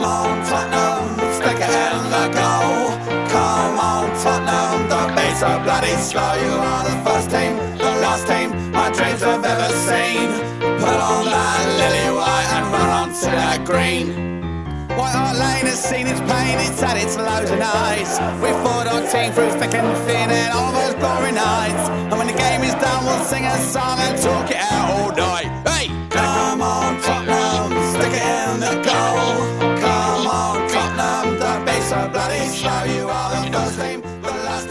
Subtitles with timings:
[0.00, 2.88] Come on, Tottenham, stick it in the goal.
[3.28, 6.32] Come on, Tottenham, beats are bloody slow.
[6.40, 10.32] You are the first team, the last team my dreams have ever seen.
[10.80, 14.88] Put on that lily white and run that green.
[14.96, 18.16] White Hart Lane has seen its pain, it's its and.
[18.40, 21.90] We fought our team through thick and thin and all those glory nights.
[22.08, 25.12] And when the game is done, we'll sing a song and talk it out all
[25.12, 25.69] night.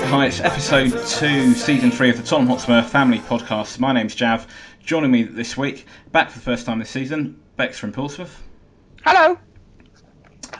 [0.10, 3.80] Hi, it's episode two, season three of the Tottenham Hotspur Family Podcast.
[3.80, 4.48] My name's Jav.
[4.84, 8.42] Joining me this week, back for the first time this season, Bex from Portsmouth,
[9.04, 9.38] Hello.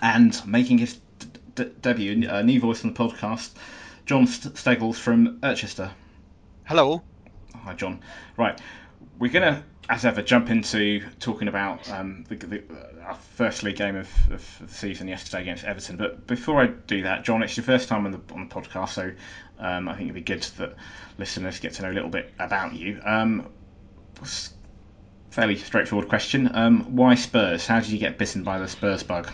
[0.02, 3.52] and making his d- d- debut, a new voice on the podcast,
[4.06, 5.92] John St- Steggles from Urchester.
[6.66, 7.02] Hello.
[7.64, 8.02] Hi, John.
[8.38, 8.60] Right,
[9.18, 12.64] we're gonna, as ever, jump into talking about um, the, the,
[13.04, 15.98] our first league game of, of the season yesterday against Everton.
[15.98, 18.90] But before I do that, John, it's your first time on the on the podcast,
[18.90, 19.12] so
[19.58, 20.76] um, I think it'd be good that
[21.18, 23.02] listeners get to know a little bit about you.
[23.04, 23.48] Um,
[25.32, 26.52] fairly straightforward question.
[26.54, 27.66] Um, why Spurs?
[27.66, 29.32] How did you get bitten by the Spurs bug?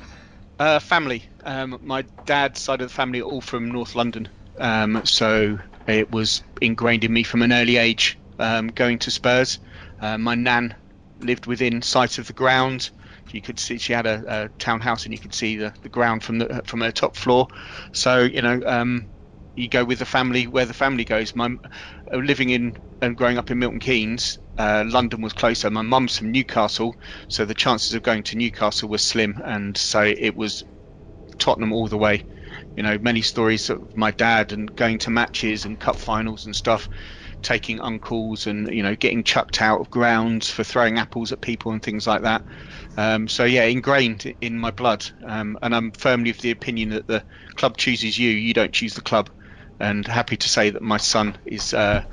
[0.57, 1.25] Uh, family.
[1.43, 6.43] Um, my dad's side of the family all from North London, um, so it was
[6.61, 9.59] ingrained in me from an early age going to Spurs.
[10.05, 10.75] Uh, my nan
[11.19, 12.91] lived within sight of the ground.
[13.31, 16.23] You could see she had a, a townhouse, and you could see the, the ground
[16.23, 17.47] from the from her top floor.
[17.93, 19.09] So you know, um,
[19.55, 21.35] you go with the family where the family goes.
[21.35, 21.49] My
[22.13, 25.71] uh, living in and growing up in Milton Keynes, uh, London was closer.
[25.71, 26.95] My mum's from Newcastle,
[27.27, 30.63] so the chances of going to Newcastle were slim, and so it was
[31.39, 32.23] Tottenham all the way.
[32.75, 36.55] You know, many stories of my dad and going to matches and cup finals and
[36.55, 36.87] stuff,
[37.41, 41.71] taking uncles and you know getting chucked out of grounds for throwing apples at people
[41.71, 42.43] and things like that.
[42.97, 47.07] Um, so yeah, ingrained in my blood, um, and I'm firmly of the opinion that
[47.07, 47.23] the
[47.55, 49.29] club chooses you, you don't choose the club.
[49.79, 52.03] And happy to say that my son is uh,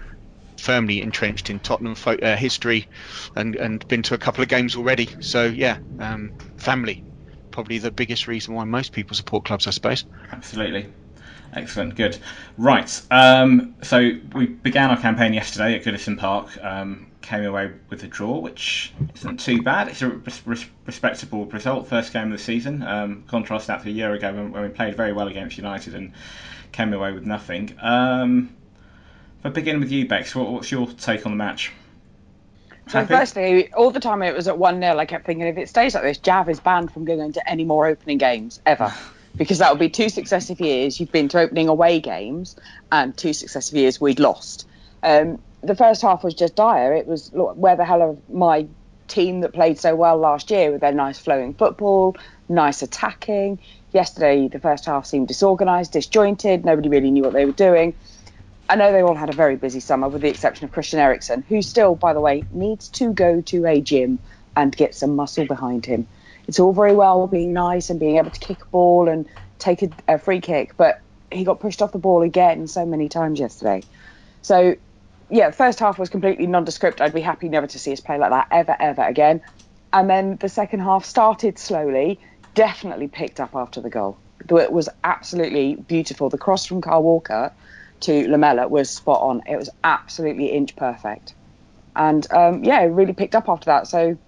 [0.58, 2.88] firmly entrenched in Tottenham fo- uh, history,
[3.36, 5.08] and and been to a couple of games already.
[5.20, 7.04] So yeah, um, family,
[7.52, 10.04] probably the biggest reason why most people support clubs, I suppose.
[10.32, 10.88] Absolutely.
[11.54, 12.18] Excellent, good.
[12.56, 16.48] Right, um, so we began our campaign yesterday at Goodison Park.
[16.62, 19.88] Um, came away with a draw, which isn't too bad.
[19.88, 22.82] It's a res- res- respectable result, first game of the season.
[22.82, 25.94] Um, contrast that to a year ago when, when we played very well against United
[25.94, 26.12] and
[26.72, 27.76] came away with nothing.
[27.80, 28.54] Um,
[29.38, 31.72] if I begin with you, Bex, what, what's your take on the match?
[32.88, 33.14] So Happy?
[33.14, 35.94] firstly, all the time it was at one 0 I kept thinking if it stays
[35.94, 38.92] like this, Jav is banned from going to any more opening games ever,
[39.36, 42.56] because that would be two successive years you've been to opening away games,
[42.90, 44.66] and two successive years we'd lost.
[45.02, 46.92] Um, the first half was just dire.
[46.92, 48.66] It was look, where the hell are my
[49.08, 52.16] team that played so well last year with their nice flowing football,
[52.48, 53.58] nice attacking.
[53.92, 56.64] Yesterday, the first half seemed disorganised, disjointed.
[56.64, 57.94] Nobody really knew what they were doing.
[58.68, 61.44] I know they all had a very busy summer, with the exception of Christian Eriksen,
[61.48, 64.18] who still, by the way, needs to go to a gym
[64.56, 66.06] and get some muscle behind him.
[66.48, 69.26] It's all very well being nice and being able to kick a ball and
[69.58, 73.08] take a, a free kick, but he got pushed off the ball again so many
[73.08, 73.82] times yesterday.
[74.42, 74.76] So,
[75.30, 77.00] yeah, the first half was completely nondescript.
[77.00, 79.40] I'd be happy never to see us play like that ever, ever again.
[79.92, 82.18] And then the second half started slowly,
[82.54, 84.18] definitely picked up after the goal.
[84.50, 86.28] It was absolutely beautiful.
[86.28, 87.52] The cross from Kyle Walker
[88.00, 89.42] to Lamela was spot on.
[89.46, 91.34] It was absolutely inch perfect.
[91.94, 93.86] And um, yeah, it really picked up after that.
[93.86, 94.18] So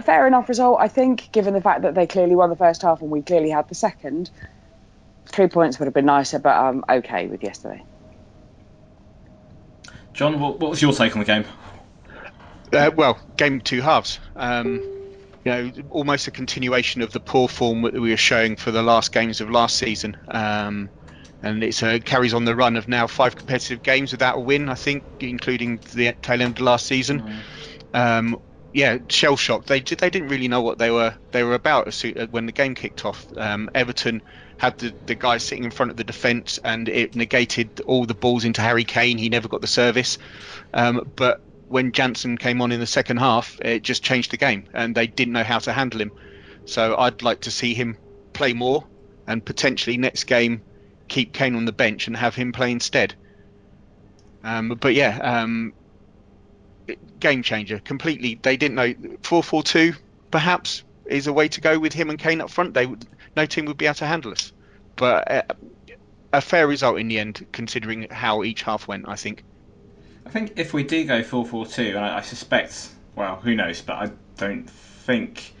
[0.00, 2.82] a fair enough result, I think, given the fact that they clearly won the first
[2.82, 4.30] half and we clearly had the second.
[5.26, 7.84] Three points would have been nicer, but I'm okay with yesterday.
[10.12, 11.44] John, what, what was your take on the game?
[12.72, 14.18] Uh, well, game two halves.
[14.34, 14.80] Um,
[15.44, 18.82] you know, almost a continuation of the poor form that we were showing for the
[18.82, 20.16] last games of last season.
[20.28, 20.90] Um,
[21.42, 24.40] and it's, uh, it carries on the run of now five competitive games without a
[24.40, 27.40] win, I think, including the tail end of last season.
[27.94, 28.40] Um,
[28.72, 29.66] yeah, shell shocked.
[29.66, 31.92] They they didn't really know what they were they were about
[32.30, 33.26] when the game kicked off.
[33.36, 34.22] Um, Everton
[34.58, 38.14] had the, the guy sitting in front of the defence, and it negated all the
[38.14, 39.18] balls into Harry Kane.
[39.18, 40.18] He never got the service.
[40.74, 44.64] Um, but when Janssen came on in the second half, it just changed the game,
[44.72, 46.12] and they didn't know how to handle him.
[46.66, 47.96] So I'd like to see him
[48.32, 48.84] play more,
[49.26, 50.62] and potentially next game
[51.08, 53.14] keep Kane on the bench and have him play instead.
[54.44, 55.72] Um, but yeah, um,
[57.18, 58.38] game changer completely.
[58.40, 59.94] They didn't know four four two
[60.30, 62.74] perhaps is a way to go with him and Kane up front.
[62.74, 63.06] They would
[63.36, 64.52] no team would be able to handle us.
[64.96, 65.42] But uh,
[66.32, 69.08] a fair result in the end, considering how each half went.
[69.08, 69.44] I think.
[70.26, 73.54] I think if we do go 4 4 2, and I, I suspect, well, who
[73.54, 75.54] knows, but I don't think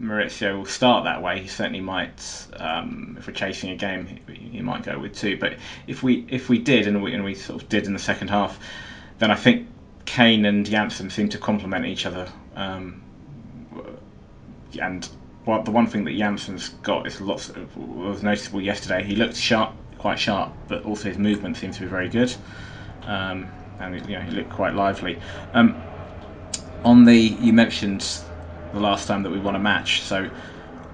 [0.00, 1.40] Mauricio will start that way.
[1.40, 5.38] He certainly might, um, if we're chasing a game, he, he, might go with two.
[5.38, 5.54] But
[5.86, 8.28] if we if we did, and we, and we sort of did in the second
[8.28, 8.58] half,
[9.18, 9.68] then I think
[10.04, 12.28] Kane and Janssen seem to complement each other.
[12.54, 13.02] Um,
[14.80, 15.08] and
[15.46, 19.02] well, the one thing that Janssen's got is lots of, was noticeable yesterday.
[19.02, 22.34] He looked sharp, quite sharp, but also his movement seemed to be very good,
[23.02, 23.48] um,
[23.78, 25.18] and you know, he looked quite lively.
[25.52, 25.80] Um,
[26.84, 28.06] on the you mentioned
[28.72, 30.30] the last time that we won a match, so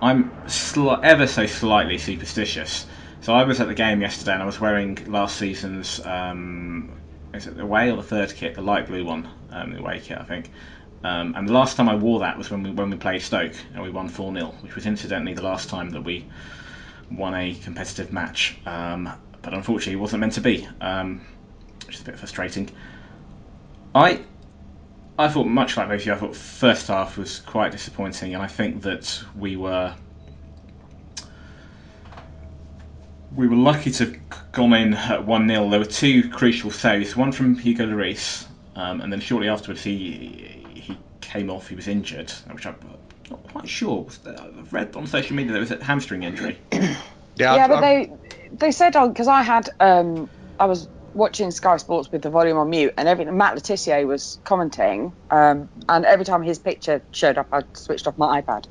[0.03, 2.87] I'm sli- ever so slightly superstitious.
[3.23, 7.00] So I was at the game yesterday, and I was wearing last season's um,
[7.35, 10.01] is it the away or the third kit, the light blue one, um, the away
[10.01, 10.51] kit, I think.
[11.03, 13.55] Um, and the last time I wore that was when we when we played Stoke
[13.73, 16.27] and we won 4 0, which was incidentally the last time that we
[17.11, 18.59] won a competitive match.
[18.67, 19.11] Um,
[19.43, 21.23] but unfortunately, it wasn't meant to be, um,
[21.87, 22.71] which is a bit frustrating.
[23.95, 24.21] I
[25.19, 28.43] I thought much like both of you, I thought first half was quite disappointing, and
[28.43, 29.95] I think that we were
[33.37, 35.69] we were lucky to have gone in at 1 0.
[35.69, 38.47] There were two crucial saves, one from Hugo Lloris,
[38.77, 42.77] um, and then shortly afterwards he he came off, he was injured, which I'm
[43.31, 44.07] not quite sure.
[44.27, 46.59] I've read on social media there was a hamstring injury.
[46.73, 46.97] yeah,
[47.37, 48.13] yeah, but they
[48.53, 50.29] they said on because I had um,
[50.59, 54.07] I was watching Sky Sports with the volume on mute, and every Matt Le Tissier
[54.07, 58.65] was commenting, um, and every time his picture showed up, I switched off my iPad,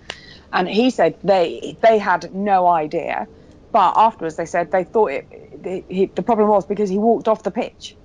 [0.52, 3.28] and he said they they had no idea,
[3.72, 5.64] but afterwards they said they thought it.
[5.64, 7.96] The, he, the problem was because he walked off the pitch.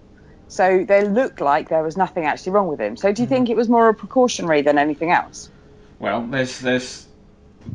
[0.48, 2.96] So they looked like there was nothing actually wrong with him.
[2.96, 3.34] So do you mm-hmm.
[3.34, 5.50] think it was more a precautionary than anything else?
[5.98, 7.06] Well, there's there's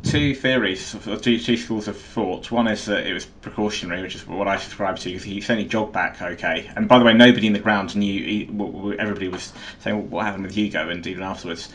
[0.02, 2.50] two theories, two, two schools of thought.
[2.50, 5.68] One is that it was precautionary, which is what I subscribe to, because he certainly
[5.68, 6.70] jogged back okay.
[6.76, 8.22] And by the way, nobody in the ground knew.
[8.22, 8.48] He,
[8.98, 11.68] everybody was saying well, what happened with Hugo, and even afterwards.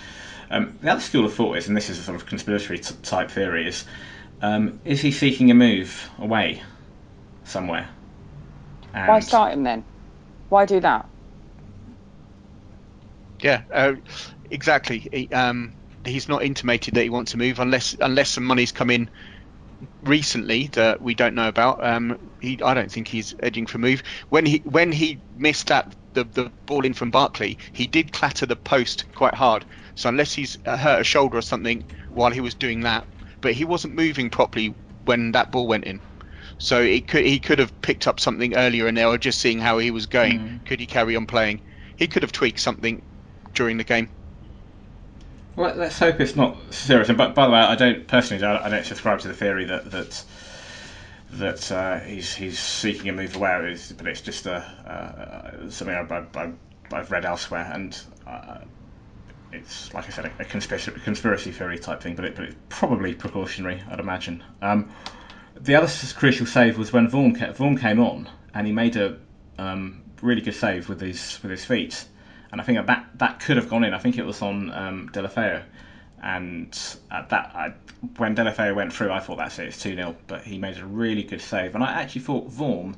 [0.49, 2.95] Um, the other school of thought is, and this is a sort of conspiratory t-
[3.01, 3.83] type theory, is
[4.41, 6.61] um, is he seeking a move away
[7.43, 7.89] somewhere?
[8.93, 9.83] And Why start him then?
[10.49, 11.09] Why do that?
[13.41, 13.93] Yeah, uh,
[14.49, 15.07] exactly.
[15.11, 18.89] He, um, he's not intimated that he wants to move unless unless some money's come
[18.89, 19.09] in
[20.03, 21.83] recently that we don't know about.
[21.83, 24.03] Um, he, I don't think he's edging for move.
[24.29, 28.45] When he when he missed that the the ball in from Barkley, he did clatter
[28.45, 29.65] the post quite hard.
[29.95, 33.07] So unless he's hurt a shoulder or something while he was doing that,
[33.45, 36.01] but he wasn't moving properly when that ball went in.
[36.57, 39.59] So it could he could have picked up something earlier, and they were just seeing
[39.59, 40.39] how he was going.
[40.39, 40.65] Mm.
[40.65, 41.61] Could he carry on playing?
[41.95, 43.03] He could have tweaked something
[43.53, 44.09] during the game.
[45.55, 47.07] Well, let's hope it's not serious.
[47.09, 49.91] And but by the way, I don't personally, I don't subscribe to the theory that
[49.91, 50.23] that
[51.33, 53.77] that uh, he's he's seeking a move away.
[53.95, 56.55] but it's just a, uh, something I've, I've,
[56.91, 57.95] I've, read elsewhere, and
[58.25, 58.59] uh,
[59.55, 62.15] it's like I said, a, a conspiracy, conspiracy theory type thing.
[62.15, 64.43] But it, but it's probably precautionary, I'd imagine.
[64.61, 64.91] Um,
[65.59, 69.17] the other crucial save was when Vorm, came on and he made a
[69.57, 72.05] um, really good save with his with his feet,
[72.51, 73.93] and I think that that could have gone in.
[73.93, 75.09] I think it was on um,
[76.23, 77.73] and at that I,
[78.17, 80.85] when Deulofeu went through, I thought that's it, it's two 0 But he made a
[80.85, 82.95] really good save, and I actually thought Vorm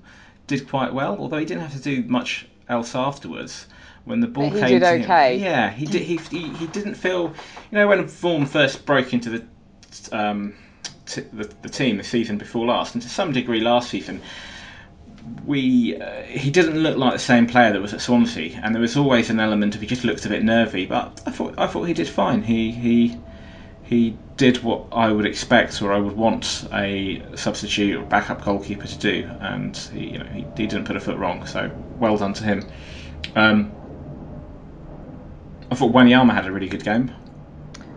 [0.47, 3.67] did quite well, although he didn't have to do much else afterwards.
[4.07, 5.35] When the ball he came, did okay.
[5.35, 6.01] Him, yeah, he did.
[6.01, 7.33] He, he, he didn't feel,
[7.71, 9.45] you know, when Vorm first broke into the
[10.17, 10.55] um,
[11.05, 14.21] t- the, the team the season before last, and to some degree last season,
[15.45, 18.81] we uh, he didn't look like the same player that was at Swansea, and there
[18.81, 20.85] was always an element of he just looked a bit nervy.
[20.85, 22.43] But I thought I thought he did fine.
[22.43, 23.17] He he
[23.83, 28.87] he did what I would expect or I would want a substitute or backup goalkeeper
[28.87, 31.45] to do, and he you know he, he didn't put a foot wrong.
[31.45, 32.65] So well done to him.
[33.35, 33.76] Um,
[35.71, 37.11] I thought Wanyama had a really good game.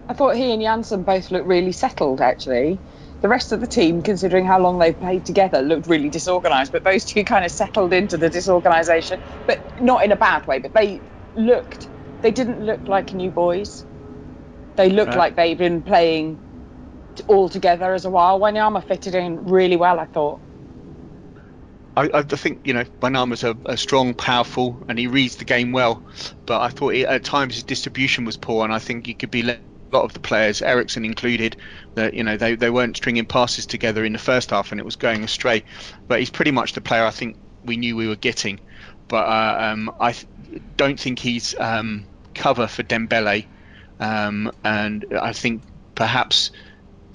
[0.09, 2.79] I thought he and Janssen both looked really settled actually
[3.21, 6.73] the rest of the team, considering how long they've played together, looked really disorganised.
[6.73, 10.59] But those two kind of settled into the disorganisation, but not in a bad way.
[10.59, 11.01] But they
[11.37, 11.87] looked,
[12.23, 13.85] they didn't look like new boys.
[14.77, 15.19] They looked right.
[15.19, 16.39] like they'd been playing
[17.27, 18.41] all together as a while.
[18.41, 20.41] Wanyama fitted in really well, I thought.
[21.97, 25.73] I, I think you know Wanyama's a, a strong, powerful, and he reads the game
[25.73, 26.03] well.
[26.47, 29.31] But I thought he, at times his distribution was poor, and I think he could
[29.31, 31.57] be let a lot of the players, Eriksen included,
[31.95, 34.85] that you know they, they weren't stringing passes together in the first half and it
[34.85, 35.65] was going astray.
[36.09, 38.61] But he's pretty much the player I think we knew we were getting.
[39.09, 40.27] But uh, um, I th-
[40.77, 43.47] don't think he's um, cover for Dembele,
[43.99, 45.63] um, and I think
[45.95, 46.53] perhaps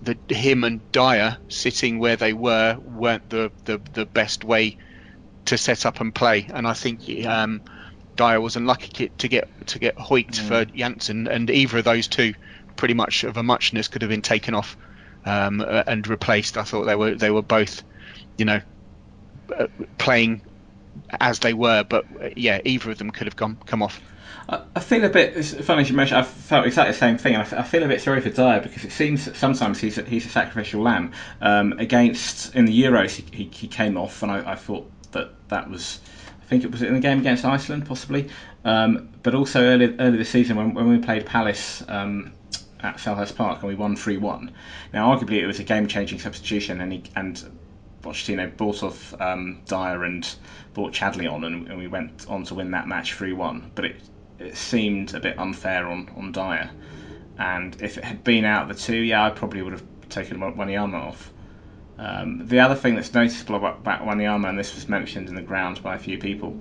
[0.06, 4.78] the him and Dier sitting where they were weren't the, the, the best way
[5.46, 6.48] to set up and play.
[6.54, 7.62] And I think um,
[8.16, 10.48] Dier was unlucky to get to get hoiked mm.
[10.48, 12.34] for Janssen, and either of those two
[12.76, 14.78] pretty much of a muchness could have been taken off
[15.26, 16.58] um, and replaced.
[16.58, 17.84] I thought they were they were both,
[18.38, 18.62] you know,
[19.58, 20.42] uh, playing
[21.20, 24.02] as they were, but uh, yeah, either of them could have come come off.
[24.48, 25.44] I, I feel a bit.
[25.46, 26.20] Funny as you mentioned.
[26.20, 28.86] I felt exactly the same thing, I, I feel a bit sorry for Dier because
[28.86, 31.12] it seems that sometimes he's a, he's a sacrificial lamb.
[31.42, 35.32] Um, against in the Euros, he, he, he came off, and I, I thought that
[35.50, 36.00] that was.
[36.42, 38.30] I think it was in the game against Iceland, possibly.
[38.64, 42.34] Um, but also earlier earlier this season when, when we played Palace um,
[42.82, 44.52] at Selhurst Park and we won three one.
[44.94, 47.44] Now, arguably, it was a game changing substitution, and he, and
[48.04, 50.36] Pochettino bought off um, Dier and
[50.76, 53.72] brought Chadli on, and, and we went on to win that match three one.
[53.74, 53.96] But it
[54.40, 56.70] it seemed a bit unfair on, on Dier.
[57.38, 60.38] And if it had been out of the two, yeah, I probably would have taken
[60.40, 61.32] Wanyama off.
[61.98, 65.80] Um, the other thing that's noticeable about, Wanyama, and this was mentioned in the grounds
[65.80, 66.60] by a few people,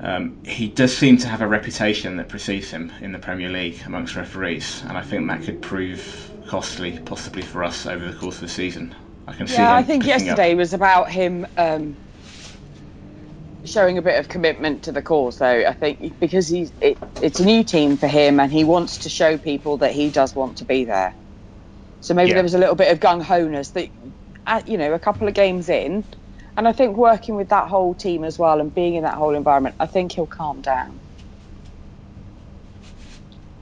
[0.00, 3.80] um, he does seem to have a reputation that precedes him in the Premier League
[3.86, 8.36] amongst referees, and I think that could prove costly, possibly for us over the course
[8.36, 8.94] of the season.
[9.26, 9.56] I can see.
[9.56, 9.74] yeah.
[9.74, 10.58] I think yesterday up.
[10.58, 11.96] was about him um,
[13.66, 15.64] showing a bit of commitment to the cause, though.
[15.66, 19.10] I think because he's it, it's a new team for him, and he wants to
[19.10, 21.14] show people that he does want to be there.
[22.00, 22.34] So maybe Yeah.
[22.34, 23.90] there was a little bit of gung ho-ness that,
[24.46, 26.04] uh, you know, a couple of games in,
[26.56, 29.34] and I think working with that whole team as well and being in that whole
[29.34, 31.02] environment, I think he'll calm down.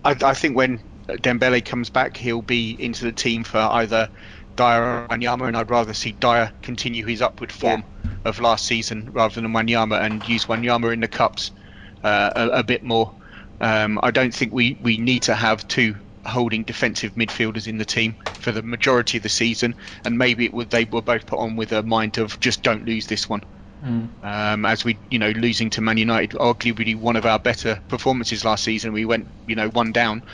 [0.04, 4.10] I, I think when Dembele comes back, he'll be into the team for either
[4.56, 7.84] Dier or Wanyama, and I'd rather see Dier continue his upward form
[8.24, 11.52] of last season rather than Wanyama and use Wanyama in the cups
[12.02, 13.14] uh, a, a bit more.
[13.60, 17.84] Um, I don't think we, we need to have two holding defensive midfielders in the
[17.84, 21.38] team for the majority of the season, and maybe it would, they were both put
[21.38, 23.42] on with a mind of just don't lose this one.
[24.22, 28.44] Um, as we, you know, losing to Man United, arguably one of our better performances
[28.44, 28.92] last season.
[28.92, 30.24] We went, you know, one down,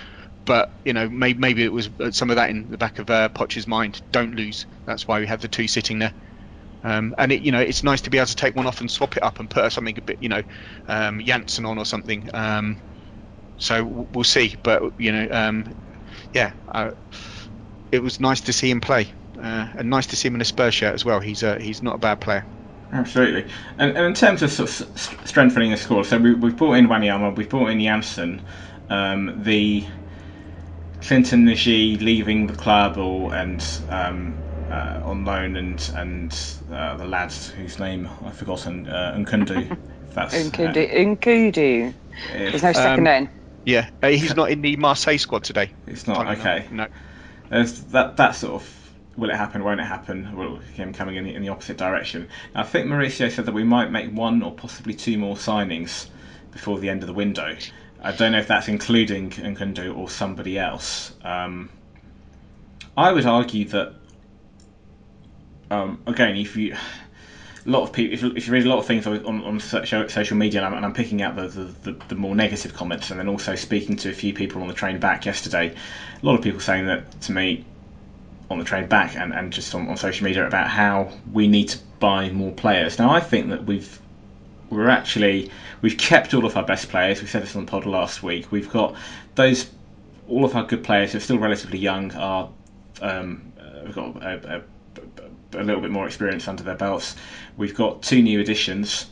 [0.46, 3.10] but you know, maybe, maybe it was uh, some of that in the back of
[3.10, 4.02] uh, Poch's mind.
[4.12, 4.66] Don't lose.
[4.86, 6.14] That's why we had the two sitting there.
[6.82, 8.90] Um, and it, you know, it's nice to be able to take one off and
[8.90, 10.42] swap it up and put something a bit, you know,
[10.88, 11.20] um,
[11.64, 12.28] on or something.
[12.32, 12.78] Um,
[13.58, 14.56] so we'll see.
[14.62, 15.74] But you know, um,
[16.32, 16.52] yeah,
[17.92, 19.08] it was nice to see him play,
[19.38, 21.20] uh, and nice to see him in a Spurs shirt as well.
[21.20, 22.46] He's uh, he's not a bad player.
[22.92, 23.50] Absolutely.
[23.78, 26.88] And, and in terms of, sort of strengthening the squad, so we, we've brought in
[26.88, 28.42] Wanyama, we've brought in Janssen.
[28.88, 29.86] Um, the
[31.00, 34.34] Clinton N'Jie leaving the club or and um,
[34.70, 36.38] uh, on loan and and
[36.72, 39.76] uh, the lad whose name I've forgotten, uh, Nkundu.
[40.12, 41.90] That's N'Koudou, N'Koudou.
[41.90, 41.92] uh,
[42.32, 43.28] There's if no second Um, name.
[43.64, 45.70] Yeah, uh, he's not in the Marseille squad today.
[45.86, 46.66] it's not Funnily okay.
[46.70, 46.70] enough.
[46.70, 46.86] No.
[47.50, 48.76] There's that that sort of
[49.16, 50.34] will it happen, won't it happen?
[50.36, 52.28] Well, him coming in the, in the opposite direction.
[52.54, 56.06] I think Mauricio said that we might make one or possibly two more signings
[56.52, 57.56] before the end of the window.
[58.02, 61.12] I don't know if that's including Nkundu or somebody else.
[61.22, 61.68] Um,
[62.96, 63.94] I would argue that
[65.70, 66.76] um, again, if you
[67.66, 70.36] a lot of people, if, if you read a lot of things on, on, social,
[70.36, 73.20] media, and I'm, and I'm picking out the, the, the, the more negative comments, and
[73.20, 75.74] then also speaking to a few people on the train back yesterday,
[76.22, 77.64] a lot of people saying that to me
[78.50, 81.68] on the train back and, and just on, on social media about how we need
[81.68, 82.98] to buy more players.
[82.98, 84.00] Now, I think that we've
[84.70, 85.50] we're actually
[85.82, 87.20] we've kept all of our best players.
[87.20, 88.50] We said this on the pod last week.
[88.50, 88.94] We've got
[89.34, 89.66] those
[90.28, 92.48] all of our good players who are still relatively young are
[93.02, 94.62] um, uh, we've got a, a,
[95.54, 97.16] a little bit more experience under their belts.
[97.56, 99.06] We've got two new additions,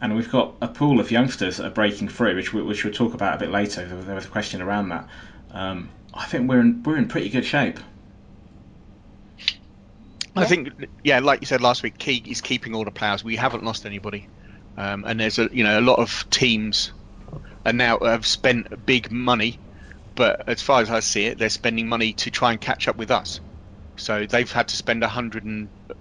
[0.00, 2.92] and we've got a pool of youngsters that are breaking through, which we, which we'll
[2.92, 3.86] talk about a bit later.
[3.86, 5.08] There was- a question around that.
[5.50, 7.78] Um, I think we're in we're in pretty good shape.
[10.36, 10.70] I think,
[11.04, 13.22] yeah, like you said last week, key is keeping all the players.
[13.22, 14.28] We haven't lost anybody,
[14.76, 16.92] um, and there's a you know a lot of teams,
[17.64, 19.60] and now have spent big money,
[20.16, 22.96] but as far as I see it, they're spending money to try and catch up
[22.96, 23.40] with us.
[23.96, 25.44] So they've had to spend a hundred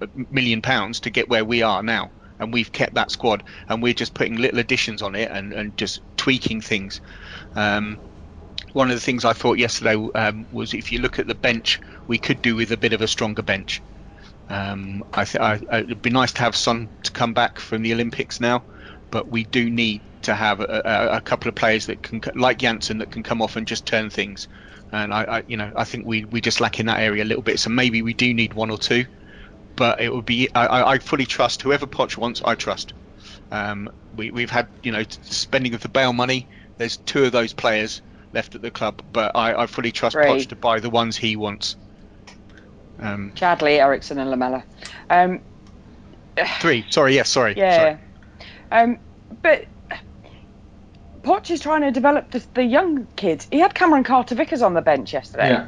[0.02, 3.84] a million pounds to get where we are now, and we've kept that squad, and
[3.84, 7.02] we're just putting little additions on it and, and just tweaking things.
[7.56, 8.00] Um,
[8.74, 11.80] one of the things I thought yesterday um, was if you look at the bench,
[12.08, 13.84] we could do with a bit of a stronger bench.
[14.50, 17.82] Um, I th- I, I- it'd be nice to have Son to come back from
[17.84, 18.66] the Olympics now,
[19.12, 22.60] but we do need to have a, a, a couple of players that can, like
[22.60, 24.48] Janssen, that can come off and just turn things.
[24.94, 27.26] And I, I, you know, I think we, we just lack in that area a
[27.26, 27.60] little bit.
[27.60, 29.06] So maybe we do need one or two,
[29.76, 30.50] but it would be.
[30.54, 32.44] I, I fully trust whoever Poch wants.
[32.46, 32.94] I trust.
[33.52, 36.48] Um, we, we've had, you know, spending of the Bale money.
[36.78, 40.26] There's two of those players left at the club, but I, I fully trust Three.
[40.26, 41.76] Poch to buy the ones he wants.
[43.00, 44.64] Um, Chadli, Eriksen, and Lamela.
[45.10, 45.42] Um,
[46.60, 46.86] three.
[46.92, 47.16] Sorry.
[47.16, 47.30] Yes.
[47.30, 47.56] sorry.
[47.58, 47.78] yeah.
[47.78, 47.98] Sorry.
[48.72, 49.00] Um,
[49.42, 49.66] but
[51.24, 53.48] Poch is trying to develop the, the young kids.
[53.50, 55.50] He had Cameron Carter Vickers on the bench yesterday.
[55.50, 55.68] Yeah.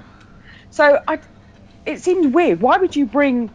[0.69, 1.19] So I,
[1.85, 2.61] it seems weird.
[2.61, 3.51] Why would you bring?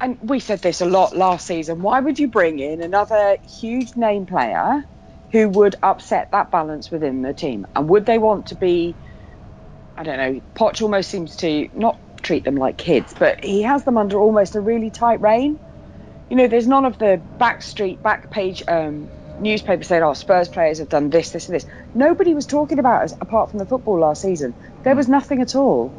[0.00, 1.82] And we said this a lot last season.
[1.82, 4.84] Why would you bring in another huge name player
[5.32, 7.66] who would upset that balance within the team?
[7.74, 8.96] And would they want to be?
[9.96, 10.40] I don't know.
[10.54, 14.56] Poch almost seems to not treat them like kids, but he has them under almost
[14.56, 15.58] a really tight rein.
[16.30, 20.78] You know, there's none of the backstreet, back page um, newspapers saying, "Oh, Spurs players
[20.78, 24.00] have done this, this, and this." Nobody was talking about us apart from the football
[24.00, 24.54] last season.
[24.84, 25.94] There was nothing at all.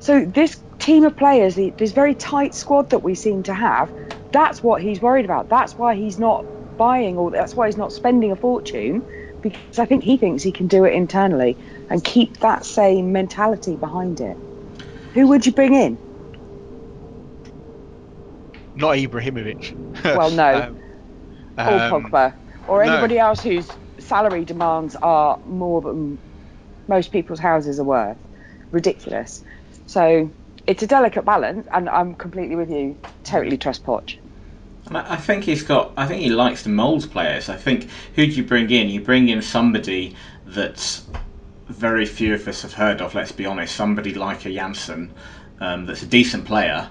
[0.00, 3.92] So this team of players, the- this very tight squad that we seem to have,
[4.32, 5.48] that's what he's worried about.
[5.48, 9.04] That's why he's not buying, or that's why he's not spending a fortune,
[9.42, 13.76] because I think he thinks he can do it internally and keep that same mentality
[13.76, 14.38] behind it.
[15.14, 15.98] Who would you bring in?
[18.74, 19.74] Not Ibrahimovic.
[20.04, 20.66] Well, no.
[20.68, 20.78] Um,
[21.58, 22.34] Or um, Pogba,
[22.68, 22.92] or no.
[22.92, 26.18] anybody else whose salary demands are more than
[26.88, 28.18] most people's houses are worth.
[28.70, 29.42] Ridiculous.
[29.86, 30.30] So
[30.66, 32.96] it's a delicate balance, and I'm completely with you.
[33.24, 34.16] Totally trust Poch.
[34.86, 35.92] And I I think he's got.
[35.96, 37.48] I think he likes to mould players.
[37.48, 38.88] I think who do you bring in?
[38.88, 40.16] You bring in somebody
[40.46, 41.00] that
[41.68, 43.14] very few of us have heard of.
[43.14, 43.74] Let's be honest.
[43.74, 45.12] Somebody like a Janssen,
[45.60, 46.88] um, that's a decent player,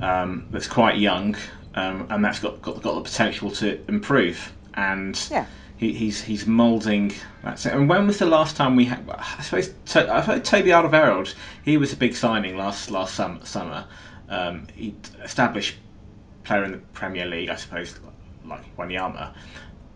[0.00, 1.36] um, that's quite young,
[1.74, 4.52] um, and that's got, got got the potential to improve.
[4.74, 5.46] And Yeah.
[5.76, 7.12] he, he's he's moulding.
[7.42, 7.72] That's it.
[7.72, 9.08] And when was the last time we had?
[9.08, 11.34] I suppose to, I heard Toby Alderweireld.
[11.64, 13.86] He was a big signing last last sum, summer.
[14.28, 15.76] Um, he established
[16.44, 17.98] player in the Premier League, I suppose,
[18.44, 19.32] like Wanyama.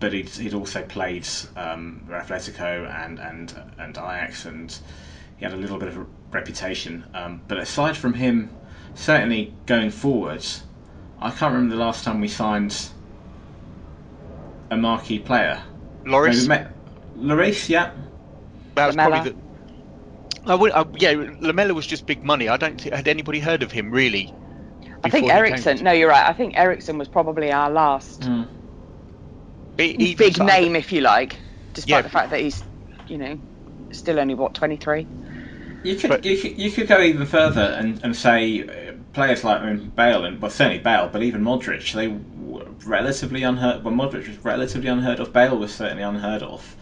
[0.00, 4.76] But he'd, he'd also played um, Atletico and, and and Ajax, and
[5.36, 7.04] he had a little bit of a reputation.
[7.14, 8.50] Um, but aside from him,
[8.94, 10.64] certainly going forwards,
[11.22, 12.90] I can't remember the last time we signed
[14.70, 15.62] a marquee player.
[16.04, 16.48] Lloris.
[16.48, 16.64] Maybe
[17.14, 17.90] Me- yeah.
[18.74, 19.10] That was Lamela.
[19.16, 19.36] probably the.
[20.44, 22.48] I would, I, yeah, Lamela was just big money.
[22.48, 24.32] I don't think had anybody heard of him really.
[25.04, 25.76] I think before Eriksen.
[25.78, 26.26] to- No, you're right.
[26.28, 28.42] I think Eriksen was probably our last hmm.
[29.78, 31.36] He- he big was- name, if you like,
[31.74, 32.02] despite Yeah.
[32.02, 32.62] the fact that he's,
[33.08, 33.38] you know,
[33.92, 35.06] still only what 23.
[35.84, 38.64] You could, But- you could you could go even further and, and say
[39.12, 43.84] players like mean, Bale and well certainly Bale, but even Modric, they were relatively unheard.
[43.84, 45.32] Well, Modric was relatively unheard of.
[45.32, 46.76] Bale was certainly unheard of.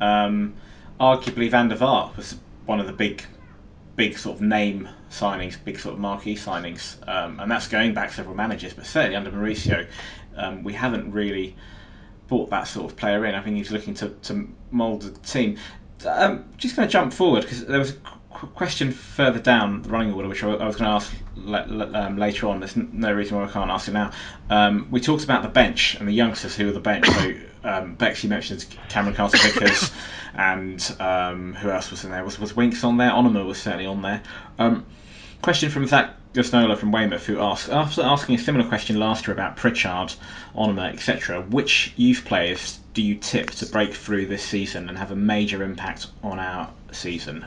[0.00, 0.54] Um,
[1.00, 3.24] arguably, Van der Vaart was one of the big,
[3.96, 8.12] big sort of name signings, big sort of marquee signings, um, and that's going back
[8.12, 8.72] several managers.
[8.72, 9.86] But certainly under Mauricio,
[10.36, 11.56] um, we haven't really
[12.28, 13.34] brought that sort of player in.
[13.34, 15.58] I think he's looking to, to mould the team.
[16.04, 17.96] Um, just going to jump forward because there was
[18.54, 21.12] question further down the running order which I, I was going to ask
[21.94, 22.60] um, later on.
[22.60, 24.12] There's n- no reason why I can't ask it now.
[24.50, 27.06] Um, we talked about the bench and the youngsters who are the bench.
[27.06, 29.90] So um, Bex, you mentioned Cameron Carter Vickers
[30.34, 32.24] and um, who else was in there?
[32.24, 33.10] Was, was Winks on there?
[33.10, 34.22] Onomah was certainly on there.
[34.58, 34.86] Um,
[35.42, 39.34] Question from Zach Gusnola from Weymouth, who asked, after asking a similar question last year
[39.34, 40.14] about Pritchard,
[40.56, 45.12] Onomah, etc., which youth players do you tip to break through this season and have
[45.12, 47.44] a major impact on our season?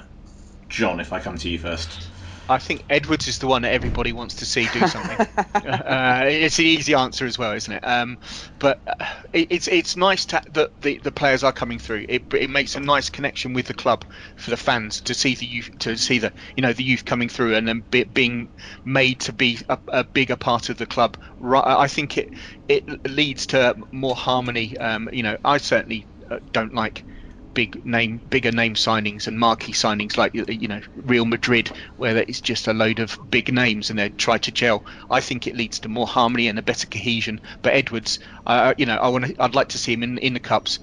[0.70, 2.10] John, if I come to you first.
[2.50, 5.20] I think Edwards is the one that everybody wants to see do something.
[5.38, 7.88] uh, it's an easy answer as well, isn't it?
[7.88, 8.18] Um,
[8.58, 12.08] but uh, it, it's it's nice to, that the, the players are coming through.
[12.10, 14.04] It, it makes a nice connection with the club
[14.36, 17.30] for the fans to see the youth to see the you know the youth coming
[17.30, 18.50] through and then be, being
[18.84, 21.18] made to be a, a bigger part of the club.
[21.54, 22.34] I think it
[22.68, 24.76] it leads to more harmony.
[24.76, 27.06] Um, you know, I certainly uh, don't like
[27.54, 32.42] big name, bigger name signings and marquee signings like you know Real Madrid, where it's
[32.42, 34.84] just a load of big names and they try to gel.
[35.10, 37.42] I think it leads to more harmony and a better cohesion.
[37.62, 40.40] But Edwards, uh, you know, I want I'd like to see him in in the
[40.40, 40.80] cups.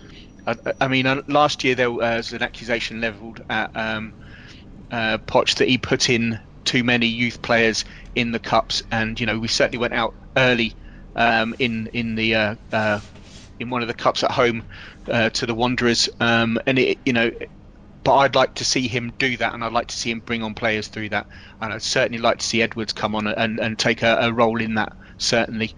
[0.46, 4.14] I, I mean, uh, last year there was an accusation levelled at um,
[4.90, 9.26] uh, Poch that he put in too many youth players in the cups, and you
[9.26, 10.74] know we certainly went out early
[11.14, 13.00] um, in in the uh, uh,
[13.59, 14.64] in one of the cups at home
[15.09, 17.31] uh, to the Wanderers, um, and it you know.
[18.05, 20.45] But I'd like to see him do that, and I'd like to see him bring
[20.45, 21.27] on players through that,
[21.61, 24.61] and I'd certainly like to see Edwards come on and, and take a, a role
[24.61, 25.75] in that certainly.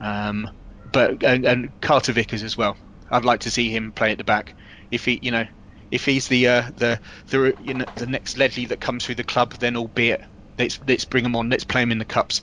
[0.00, 0.50] Um,
[0.92, 2.76] but and, and Carter Vickers as well.
[3.10, 4.54] I'd like to see him play at the back.
[4.90, 5.46] If he, you know,
[5.90, 9.24] if he's the uh, the the you know the next Ledley that comes through the
[9.24, 10.24] club, then albeit
[10.58, 11.50] let's let's bring him on.
[11.50, 12.42] Let's play him in the cups.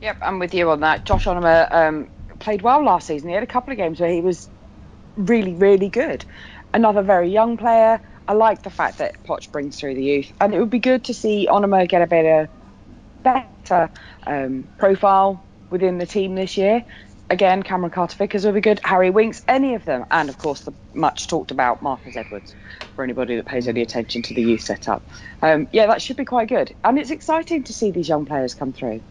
[0.00, 1.06] Yep, I'm with you on that.
[1.06, 2.08] Josh Onomah um,
[2.44, 3.28] played well last season.
[3.28, 4.48] He had a couple of games where he was
[5.16, 6.24] really, really good.
[6.72, 8.00] Another very young player.
[8.28, 11.04] I like the fact that Poch brings through the youth, and it would be good
[11.04, 12.48] to see Onomah get a better,
[13.22, 13.90] better
[14.26, 16.84] um, profile within the team this year.
[17.30, 18.80] again, Cameron Carter Vickers will be good.
[18.84, 22.54] Harry Winks, any of them, and of course the much talked about Marcus Edwards
[22.94, 25.06] for anybody that pays any attention to the youth setup.
[25.42, 28.54] Um, yeah, that should be quite good, and it's exciting to see these young players
[28.54, 29.02] come through.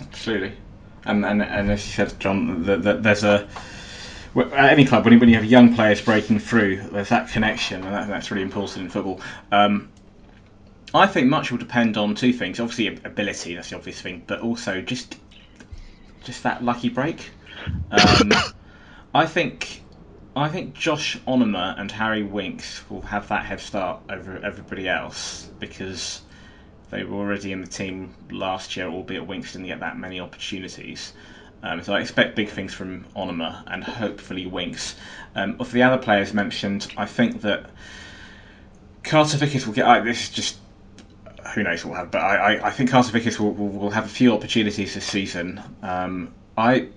[0.00, 0.56] Absolutely,
[1.04, 3.48] and and, and as you said, John, the, there's a
[4.36, 7.82] at any club when you, when you have young players breaking through, there's that connection,
[7.82, 9.20] and that, that's really important in football.
[9.50, 9.90] Um,
[10.94, 12.60] I think much will depend on two things.
[12.60, 15.16] Obviously, ability, that's the obvious thing, but also just
[16.22, 17.30] just that lucky break.
[17.90, 18.32] Um,
[19.14, 19.82] I think
[20.36, 25.48] I think Josh Onomah and Harry Winks will have that head start over everybody else
[25.58, 26.22] because
[26.90, 31.12] they were already in the team last year, albeit Winks didn't get that many opportunities.
[31.62, 34.96] Um, so I expect big things from Onomah and hopefully Winks.
[35.34, 37.66] Um, of the other players mentioned, I think that
[39.02, 39.86] Carter Vickers will get.
[39.86, 40.58] Uh, this is just
[41.54, 43.90] who knows what will happen, but I, I, I think Carter Vickers will, will, will,
[43.90, 45.60] have a few opportunities this season.
[45.82, 46.88] Um, I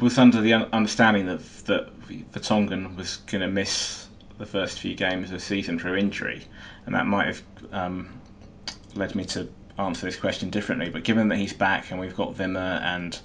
[0.00, 2.00] was under the understanding that that
[2.32, 6.44] Vertonghen was going to miss the first few games of the season through injury,
[6.86, 8.19] and that might have um,
[8.94, 9.48] led me to
[9.78, 10.90] answer this question differently.
[10.90, 13.18] But given that he's back and we've got Wimmer and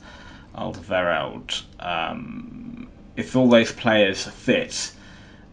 [0.55, 4.91] Alderweireld, um, if all those players fit,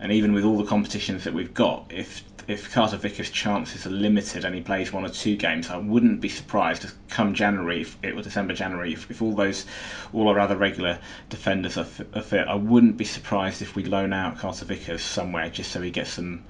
[0.01, 3.91] and even with all the competitions that we've got, if if Carter Vickers' chances are
[3.91, 7.97] limited and he plays one or two games, I wouldn't be surprised come January, if
[8.03, 9.65] it was December, January, if, if all those,
[10.13, 10.99] all our other regular
[11.29, 15.03] defenders are, f- are, fit, I wouldn't be surprised if we loan out Carter Vickers
[15.03, 16.45] somewhere just so he gets some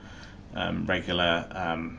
[0.55, 1.99] um, regular um,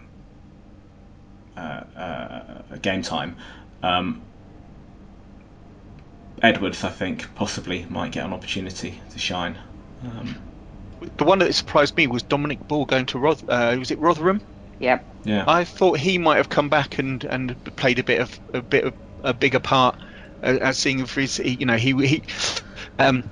[2.82, 3.36] game time.
[3.82, 4.22] Um,
[6.42, 9.58] Edwards, I think, possibly might get an opportunity to shine.
[10.04, 10.36] Um,
[11.18, 13.48] the one that surprised me was Dominic Ball going to Roth.
[13.48, 14.42] Uh, was it Rotherham?
[14.80, 15.06] Yep.
[15.24, 15.46] Yeah.
[15.48, 18.84] I thought he might have come back and, and played a bit of a bit
[18.86, 19.96] of a bigger part
[20.42, 22.24] uh, as seeing for his, you know, he he.
[23.00, 23.30] Um,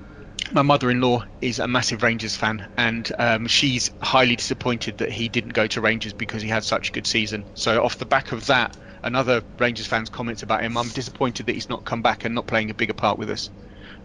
[0.53, 5.53] my mother-in-law is a massive Rangers fan, and um, she's highly disappointed that he didn't
[5.53, 7.45] go to Rangers because he had such a good season.
[7.53, 10.77] So off the back of that, another Rangers fans comments about him.
[10.77, 13.49] I'm disappointed that he's not come back and not playing a bigger part with us.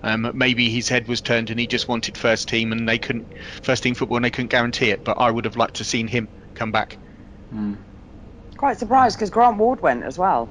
[0.03, 3.27] Um, maybe his head was turned and he just wanted first team and they couldn't
[3.63, 5.05] first team football and they couldn't guarantee it.
[5.05, 6.97] But I would have liked to seen him come back.
[7.53, 7.77] Mm.
[8.57, 10.49] Quite surprised because Grant Ward went as well,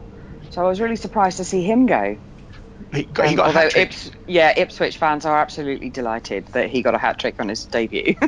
[0.52, 2.18] so I was really surprised to see him go.
[2.96, 6.82] He got, um, he got although Ips, yeah, Ipswich fans are absolutely delighted that he
[6.82, 8.16] got a hat trick on his debut.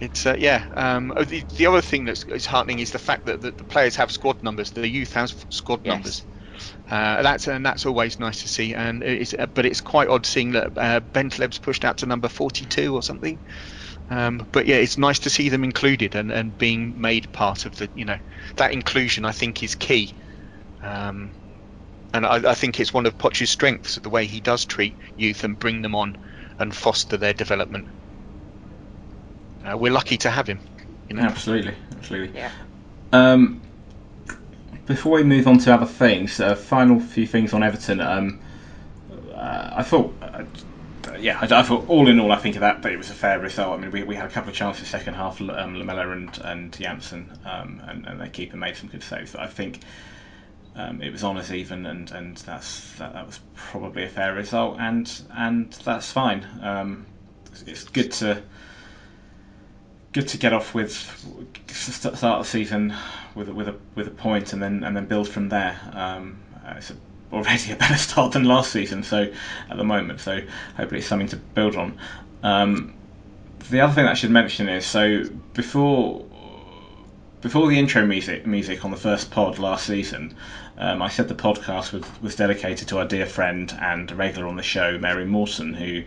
[0.00, 0.64] It's uh, yeah.
[0.74, 3.64] Um, oh, the, the, other thing that's is heartening is the fact that, that the
[3.64, 4.70] players have squad numbers.
[4.70, 5.92] The youth has squad yes.
[5.92, 6.22] numbers.
[6.90, 8.74] Uh, that's and that's always nice to see.
[8.74, 11.00] And it's uh, but it's quite odd seeing that uh,
[11.60, 13.38] pushed out to number 42 or something.
[14.08, 17.76] Um, but yeah, it's nice to see them included and, and being made part of
[17.76, 18.18] the you know
[18.56, 19.26] that inclusion.
[19.26, 20.14] I think is key.
[20.82, 21.30] Um,
[22.12, 25.44] and I, I, think it's one of Poch's strengths the way he does treat youth
[25.44, 26.18] and bring them on
[26.58, 27.88] and foster their development.
[29.64, 30.60] Uh, we're lucky to have him.
[31.08, 31.22] You know?
[31.22, 32.38] Absolutely, absolutely.
[32.38, 32.50] Yeah.
[33.12, 33.60] Um,
[34.86, 38.00] before we move on to other things, uh, final few things on Everton.
[38.00, 38.40] Um,
[39.34, 40.44] uh, I thought, uh,
[41.18, 43.14] yeah, I, I, thought all in all, I think of that, but it was a
[43.14, 43.78] fair result.
[43.78, 46.72] I mean, we, we had a couple of chances second half, um, Lamela and and
[46.72, 49.32] Janssen, um, and, and their keeper made some good saves.
[49.32, 49.80] But I think
[50.76, 54.34] um, it was on as even, and and that's that, that was probably a fair
[54.34, 56.46] result, and and that's fine.
[56.62, 57.06] Um,
[57.66, 58.42] it's good to
[60.12, 60.92] good to get off with
[61.68, 62.94] start the season
[63.34, 65.78] with with a with a point and then and then build from there.
[65.92, 66.38] Um,
[66.76, 66.96] it's a,
[67.32, 69.30] already a better start than last season, so
[69.68, 70.40] at the moment, so
[70.76, 71.98] hopefully it's something to build on.
[72.42, 72.94] Um,
[73.70, 76.24] the other thing I should mention is so before
[77.40, 80.34] before the intro music music on the first pod last season,
[80.78, 84.56] um, I said the podcast was, was dedicated to our dear friend and regular on
[84.56, 86.02] the show, Mary Morton, who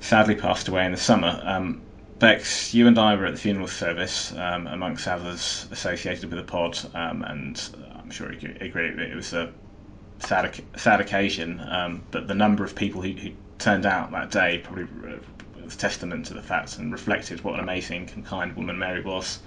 [0.00, 1.40] sadly passed away in the summer.
[1.44, 1.82] Um,
[2.18, 6.44] Bex, you and I were at the funeral service, um, amongst others associated with the
[6.44, 9.50] pod, um, and I'm sure you agree it was a
[10.18, 11.60] sad, sad occasion.
[11.60, 14.86] Um, but the number of people who, who, turned out that day probably
[15.62, 19.40] was testament to the fact and reflected what an amazing and kind woman Mary was.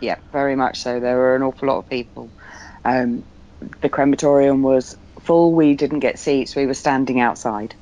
[0.00, 1.00] Yeah, very much so.
[1.00, 2.32] There were an awful lot of people.
[2.84, 3.24] Um,
[3.82, 5.54] the crematorium was full.
[5.54, 6.56] We didn't get seats.
[6.56, 7.74] We were standing outside.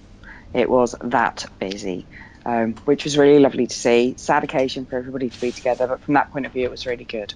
[0.53, 2.09] It was that busy
[2.47, 4.17] um, which was really lovely to see.
[4.19, 6.87] Sad occasion for everybody to be together, but from that point of view, it was
[6.87, 7.33] really good.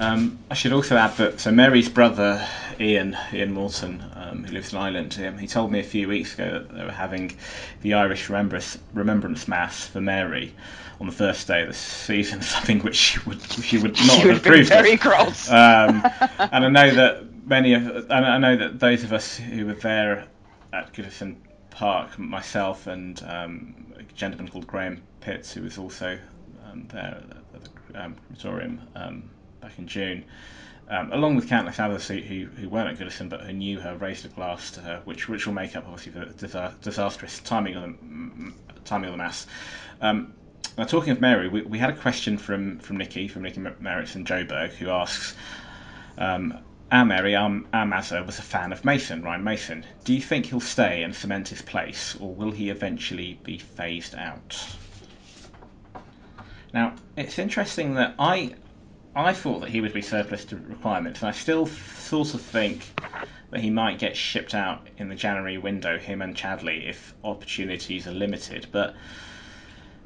[0.00, 2.46] Um, I should also add that so Mary's brother
[2.78, 6.34] Ian Ian Morton, um, who lives in Ireland, um, he told me a few weeks
[6.34, 7.36] ago that they were having
[7.82, 10.54] the Irish Remembrance, Remembrance Mass for Mary
[11.00, 14.28] on the first day of the season, something which she would she would not she
[14.28, 14.68] have approved.
[14.68, 15.00] Very of.
[15.00, 15.50] cross.
[15.50, 16.04] Um,
[16.38, 20.26] and I know that many of I know that those of us who were there
[20.72, 21.36] at Goodison
[21.70, 26.18] Park, myself and um, a gentleman called Graham Pitts, who was also
[26.70, 27.20] um, there
[27.54, 29.30] at the um, crematorium um,
[29.68, 30.24] back in June,
[30.88, 33.94] um, along with countless others who, who, who, weren't at Goodison but who knew her,
[33.96, 37.74] raised a glass to her, which which will make up obviously for the disastrous timing
[37.76, 39.46] of the timing of the mass.
[40.00, 40.32] Um,
[40.78, 44.14] now, talking of Mary, we, we had a question from from Nikki from Nikki Merritts
[44.14, 45.34] and Joburg who asks.
[46.16, 46.58] Um,
[46.90, 49.84] our Mary, our, our Mazza, was a fan of Mason, Ryan Mason.
[50.04, 54.14] Do you think he'll stay and cement his place, or will he eventually be phased
[54.14, 54.58] out?
[56.72, 58.54] Now, it's interesting that I
[59.14, 62.86] I thought that he would be surplus to requirements, and I still sort of think
[63.50, 68.06] that he might get shipped out in the January window, him and Chadli, if opportunities
[68.06, 68.66] are limited.
[68.70, 68.94] But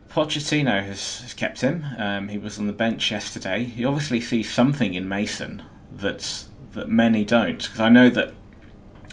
[0.08, 1.84] Pochettino has, has kept him.
[1.98, 3.64] Um, he was on the bench yesterday.
[3.64, 5.62] He obviously sees something in Mason
[5.96, 8.32] that that many don't, because I know that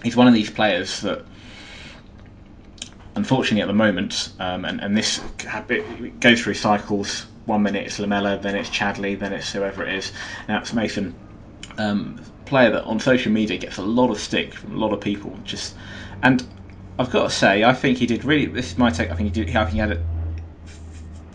[0.02, 1.26] he's one of these players that
[3.16, 5.20] unfortunately at the moment, um, and, and this
[6.22, 10.14] goes through cycles one minute it's Lamela, then it's Chadli, then it's whoever it is.
[10.48, 11.14] Now it's Mason.
[11.78, 15.02] Um, player that on social media gets a lot of stick from a lot of
[15.02, 15.38] people.
[15.44, 15.76] Just
[16.24, 16.46] and
[16.98, 18.46] I've got to say, I think he did really.
[18.46, 19.12] This is my take.
[19.12, 19.56] I think he did.
[19.56, 20.04] I think he had a,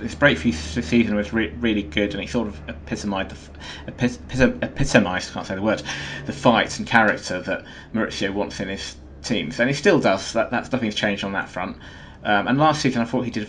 [0.00, 3.46] his breakthrough season was re- really good, and he sort of epitomised,
[3.86, 5.82] the, epitomised, can't say the word,
[6.26, 10.32] the fight and character that Mauricio wants in his teams, and he still does.
[10.34, 11.76] That that's nothing's changed on that front.
[12.22, 13.48] Um, and last season, I thought he did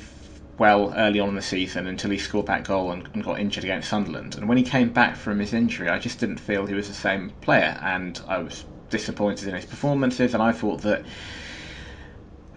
[0.58, 3.64] well early on in the season until he scored that goal and, and, got injured
[3.64, 4.36] against Sunderland.
[4.36, 6.94] And when he came back from his injury, I just didn't feel he was the
[6.94, 10.34] same player, and I was disappointed in his performances.
[10.34, 11.04] And I thought that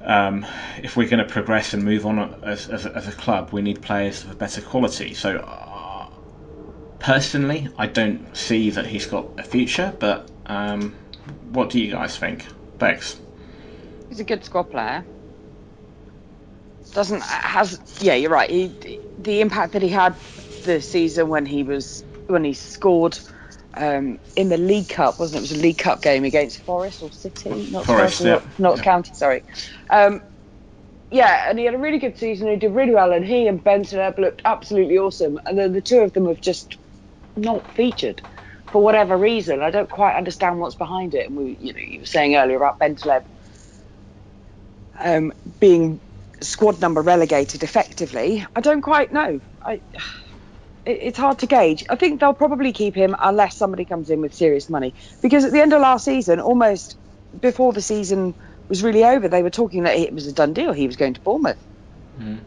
[0.03, 0.47] um,
[0.83, 3.83] if we're going to progress and move on as, as, as, a club, we need
[3.83, 5.15] players of a better quality.
[5.15, 5.39] So.
[5.39, 5.75] Uh,
[6.99, 10.95] personally, I don't see that he's got a future, but um,
[11.51, 12.45] what do you guys think?
[12.79, 13.21] Bex?
[14.09, 15.05] He's a good squad player
[16.93, 20.15] doesn't has yeah you're right he, the impact that he had
[20.65, 23.19] the season when he was when he scored
[23.75, 25.39] um, in the League Cup wasn't it?
[25.39, 28.41] It was a League Cup game against Forest or City, not Forest, yeah.
[28.59, 28.83] not, yeah.
[28.83, 29.15] County.
[29.15, 29.45] Sorry.
[29.89, 30.21] Um,
[31.11, 32.49] yeah, and he had a really good season.
[32.49, 35.41] He did really well, and he and Bentaleb looked absolutely awesome.
[35.47, 36.77] And then the two of them have just
[37.37, 38.21] not featured
[38.71, 39.63] for whatever reason.
[39.63, 41.29] I don't quite understand what's behind it.
[41.29, 43.25] And we, you know, you were saying earlier about Bentaleb
[45.01, 46.01] um, being
[46.41, 49.41] squad number relegated effectively, I don't quite know.
[49.65, 49.75] I,
[50.85, 51.85] it, it's hard to gauge.
[51.89, 54.95] I think they'll probably keep him unless somebody comes in with serious money.
[55.23, 56.97] Because at the end of last season, almost
[57.41, 58.35] before the season
[58.69, 60.73] was really over, they were talking that it was a done deal.
[60.73, 61.59] He was going to Bournemouth.
[62.19, 62.41] Mm.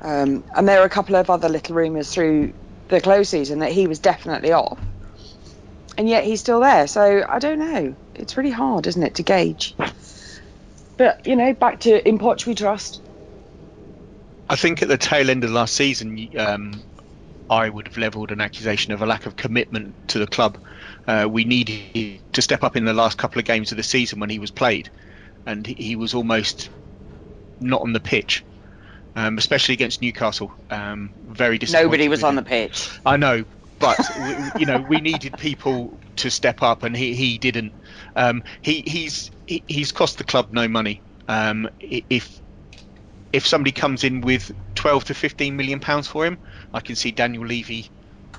[0.00, 2.52] Um, and there were a couple of other little rumours through
[2.88, 4.78] the close season that he was definitely off.
[5.96, 6.86] And yet he's still there.
[6.86, 7.96] So I don't know.
[8.14, 9.74] It's really hard, isn't it, to gauge.
[10.96, 13.00] But you know, back to in Poch we trust.
[14.48, 16.84] I think at the tail end of last season, um,
[17.48, 20.58] I would have levelled an accusation of a lack of commitment to the club.
[21.06, 24.20] Uh, we needed to step up in the last couple of games of the season
[24.20, 24.90] when he was played,
[25.46, 26.70] and he was almost
[27.60, 28.44] not on the pitch,
[29.16, 30.52] um, especially against Newcastle.
[30.70, 31.86] Um, very disappointing.
[31.86, 32.90] Nobody was on the pitch.
[33.04, 33.44] I know,
[33.78, 33.98] but
[34.58, 37.72] you know we needed people to step up, and he, he didn't.
[38.16, 41.02] Um, he he's he, he's cost the club no money.
[41.28, 42.40] Um, if
[43.32, 46.38] if somebody comes in with 12 to 15 million pounds for him,
[46.72, 47.88] I can see Daniel Levy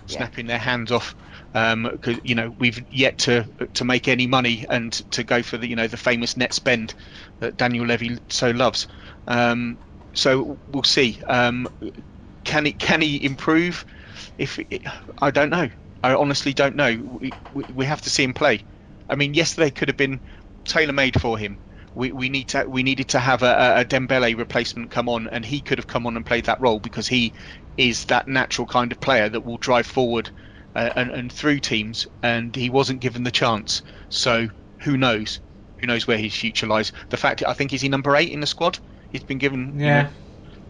[0.08, 0.54] snapping yeah.
[0.54, 1.16] their hands off
[1.52, 5.58] because um, you know we've yet to to make any money and to go for
[5.58, 6.94] the you know the famous net spend
[7.40, 8.88] that Daniel Levy so loves.
[9.28, 9.80] Um,
[10.14, 11.20] so we'll see.
[11.28, 11.68] Um,
[12.44, 13.86] can he can he improve?
[14.38, 14.60] If
[15.22, 15.70] I don't know,
[16.04, 17.20] I honestly don't know.
[17.20, 18.62] We, we, we have to see him play.
[19.10, 20.22] I mean, yesterday could have been
[20.66, 21.58] tailor made for him.
[21.94, 25.46] We, we need to we needed to have a, a Dembele replacement come on, and
[25.46, 27.32] he could have come on and played that role because he
[27.78, 30.30] is that natural kind of player that will drive forward
[30.76, 33.82] uh, and, and through teams, and he wasn't given the chance.
[34.10, 34.50] So
[34.80, 35.40] who knows?
[35.80, 36.92] Who knows where his future lies?
[37.10, 38.78] The fact I think is he number eight in the squad.
[39.12, 39.80] He's been given.
[39.80, 40.10] Yeah.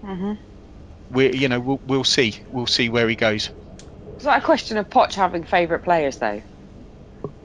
[0.03, 1.13] You know, mm-hmm.
[1.15, 3.49] We you know we'll, we'll see we'll see where he goes.
[4.17, 6.41] Is that a question of Poch having favourite players though?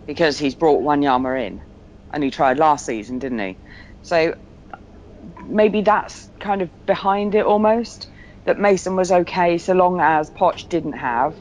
[0.06, 1.62] Because he's brought Wanyama in
[2.12, 3.58] and he tried last season, didn't he?
[4.02, 4.34] So
[5.44, 8.08] maybe that's kind of behind it almost.
[8.46, 11.36] That Mason was okay so long as Poch didn't have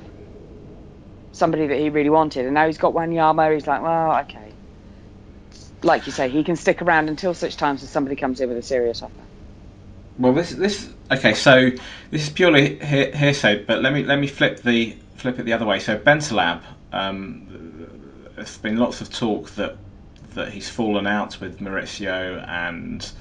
[1.31, 3.53] somebody that he really wanted, and now he's got Wanyama.
[3.53, 4.57] He's like, well, okay.
[5.83, 8.57] Like you say, he can stick around until such times as somebody comes in with
[8.57, 9.23] a serious offer.
[10.17, 11.33] Well, this this okay.
[11.33, 11.71] So
[12.11, 15.53] this is purely he- hearsay, but let me let me flip the flip it the
[15.53, 15.79] other way.
[15.79, 17.47] So Bentaleb, um,
[18.35, 19.79] there's been lots of talk that
[20.35, 23.11] that he's fallen out with Mauricio and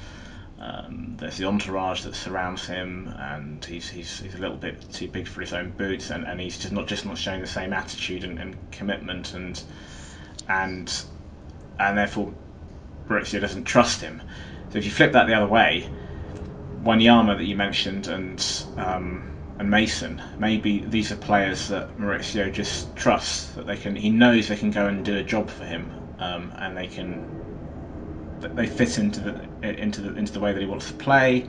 [0.60, 5.06] um, there's the entourage that surrounds him, and he's, he's, he's a little bit too
[5.06, 7.72] big for his own boots, and, and he's just not just not showing the same
[7.72, 9.62] attitude and, and commitment, and
[10.48, 11.04] and
[11.78, 12.34] and therefore
[13.08, 14.20] Mauricio doesn't trust him.
[14.70, 15.88] So if you flip that the other way,
[16.82, 18.44] Wanyama that you mentioned and
[18.76, 23.94] um, and Mason, maybe these are players that Mauricio just trusts that they can.
[23.94, 27.26] He knows they can go and do a job for him, um, and they can
[28.40, 31.48] they fit into the into the into the way that he wants to play,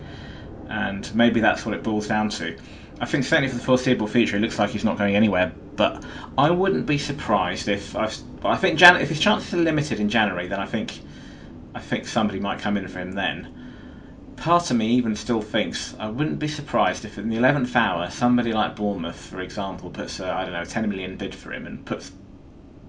[0.70, 2.58] and maybe that's what it boils down to.
[3.02, 5.54] I think certainly for the foreseeable future, it looks like he's not going anywhere.
[5.76, 6.04] But
[6.38, 8.12] I wouldn't be surprised if I.
[8.44, 11.00] I think Jan, if his chances are limited in January, then I think
[11.74, 13.48] I think somebody might come in for him then.
[14.36, 18.10] Part of me even still thinks I wouldn't be surprised if in the eleventh hour
[18.10, 21.68] somebody like Bournemouth, for example, puts a I don't know ten million bid for him
[21.68, 22.12] and puts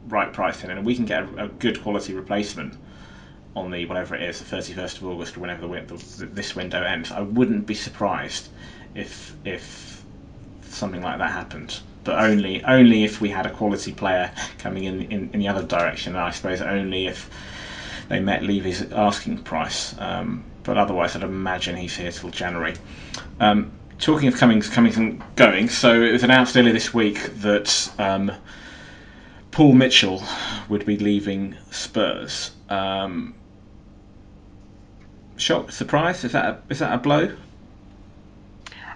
[0.09, 2.75] right pricing, and we can get a, a good quality replacement
[3.57, 6.83] on the whatever it is, the 31st of August or whenever the, the, this window
[6.83, 8.49] ends, I wouldn't be surprised
[8.95, 10.05] if if
[10.63, 11.81] something like that happened.
[12.05, 15.63] But only only if we had a quality player coming in in, in the other
[15.63, 16.15] direction.
[16.15, 17.29] And I suppose only if
[18.09, 19.95] they met Levy's asking price.
[19.99, 22.75] Um, but otherwise, I'd imagine he's here till January.
[23.39, 27.91] Um, talking of comings, comings and going, so it was announced earlier this week that
[27.99, 28.33] um,
[29.51, 30.23] Paul Mitchell
[30.69, 32.53] would be leaving Spurs.
[32.69, 33.35] Um,
[35.37, 36.25] shock, surprise?
[36.25, 37.37] Is that a, is that a blow?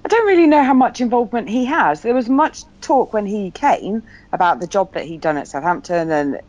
[0.04, 2.02] I don't really know how much involvement he has.
[2.02, 6.10] There was much talk when he came about the job that he'd done at Southampton
[6.10, 6.40] and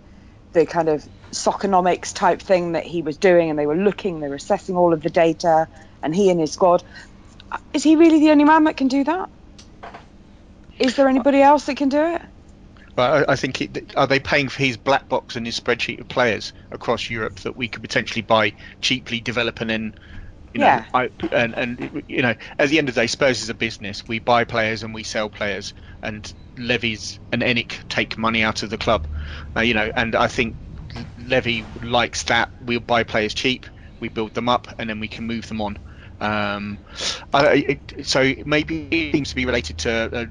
[0.52, 4.28] the kind of Soccernomics type thing that he was doing, and they were looking, they
[4.28, 5.68] were assessing all of the data,
[6.02, 6.84] and he and his squad.
[7.74, 9.30] Is he really the only man that can do that?
[10.78, 12.22] Is there anybody else that can do it?
[12.96, 16.08] But I think it, are they paying for his black box and his spreadsheet of
[16.08, 19.94] players across Europe that we could potentially buy cheaply, develop, and then
[20.54, 20.86] you know, Yeah.
[20.94, 24.04] I, and and you know, at the end of the day, Spurs is a business.
[24.08, 28.70] We buy players and we sell players, and Levy's and ENIC take money out of
[28.70, 29.08] the club.
[29.58, 30.58] Uh, you know, and I think
[31.18, 32.50] Levy likes that.
[32.62, 33.66] We'll buy players cheap,
[34.00, 35.78] we build them up, and then we can move them on.
[36.22, 36.80] Um,
[37.34, 40.30] I, it, so maybe it seems to be related to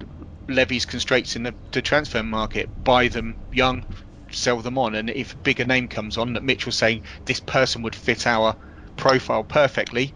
[0.48, 2.68] Levy's constraints in the, the transfer market.
[2.84, 3.84] Buy them young,
[4.30, 7.82] sell them on, and if a bigger name comes on, that Mitchell's saying this person
[7.82, 8.56] would fit our
[8.96, 10.12] profile perfectly,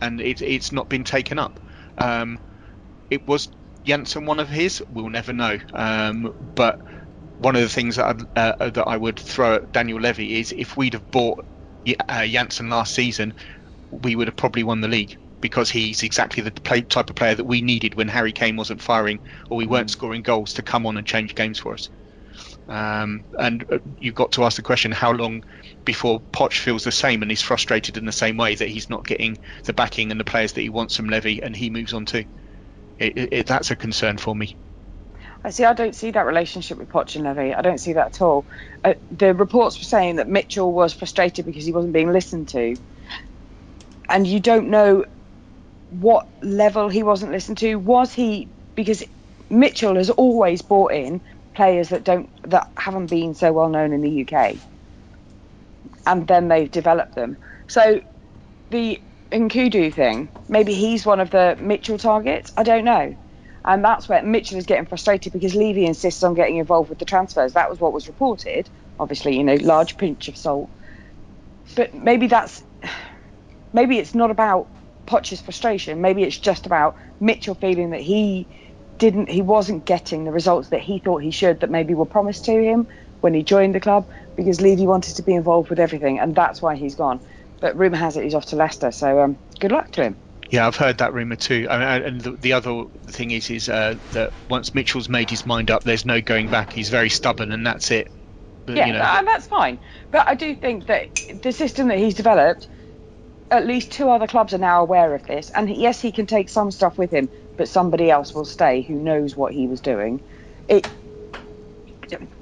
[0.00, 1.58] and it, it's not been taken up.
[1.98, 2.38] Um,
[3.10, 3.48] it was
[3.84, 4.82] Janssen one of his.
[4.90, 5.58] We'll never know.
[5.72, 6.80] Um, but
[7.38, 10.52] one of the things that I'd, uh, that I would throw at Daniel Levy is
[10.52, 11.44] if we'd have bought
[12.08, 13.34] uh, Janssen last season,
[13.90, 17.34] we would have probably won the league because he's exactly the play, type of player
[17.34, 19.20] that we needed when Harry Kane wasn't firing
[19.50, 21.88] or we weren't scoring goals to come on and change games for us.
[22.68, 25.44] Um, and uh, you've got to ask the question: How long
[25.84, 29.06] before Poch feels the same and he's frustrated in the same way that he's not
[29.06, 32.06] getting the backing and the players that he wants from Levy, and he moves on
[32.06, 32.24] too?
[32.98, 34.56] It, it, it, that's a concern for me.
[35.44, 35.64] I see.
[35.64, 37.54] I don't see that relationship with Poch and Levy.
[37.54, 38.46] I don't see that at all.
[38.82, 42.74] Uh, the reports were saying that Mitchell was frustrated because he wasn't being listened to,
[44.08, 45.04] and you don't know
[45.88, 47.76] what level he wasn't listened to.
[47.76, 49.04] Was he because
[49.50, 51.20] Mitchell has always brought in
[51.54, 54.56] players that don't that haven't been so well known in the UK,
[56.06, 57.38] and then they've developed them.
[57.68, 58.00] So
[58.70, 59.00] the
[59.32, 62.52] N'Koudou thing, maybe he's one of the Mitchell targets.
[62.56, 63.16] I don't know.
[63.64, 67.04] And that's where Mitchell is getting frustrated because Levy insists on getting involved with the
[67.04, 67.54] transfers.
[67.54, 68.70] That was what was reported.
[68.98, 70.70] Obviously, you know, large pinch of salt.
[71.74, 72.62] But maybe that's
[73.72, 74.68] maybe it's not about
[75.06, 76.00] Poch's frustration.
[76.00, 78.48] Maybe it's just about Mitchell feeling that he
[78.98, 82.46] didn't he wasn't getting the results that he thought he should that maybe were promised
[82.46, 82.88] to him
[83.20, 86.62] when he joined the club because Levy wanted to be involved with everything and that's
[86.62, 87.20] why he's gone.
[87.60, 90.16] But rumour has it he's off to Leicester, so um, good luck to him.
[90.50, 91.66] Yeah, I've heard that rumor too.
[91.68, 95.44] I mean, and the, the other thing is, is uh, that once Mitchell's made his
[95.44, 96.72] mind up, there's no going back.
[96.72, 98.12] He's very stubborn, and that's it.
[98.64, 99.78] But, Yeah, you know, and that's fine.
[100.10, 101.08] But I do think that
[101.42, 102.68] the system that he's developed,
[103.50, 105.50] at least two other clubs are now aware of this.
[105.50, 108.94] And yes, he can take some stuff with him, but somebody else will stay who
[108.94, 110.20] knows what he was doing.
[110.68, 110.88] It,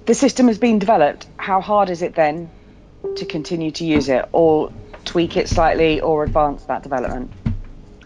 [0.06, 1.26] the system has been developed.
[1.36, 2.50] How hard is it then
[3.16, 4.72] to continue to use it, or
[5.04, 7.30] tweak it slightly, or advance that development?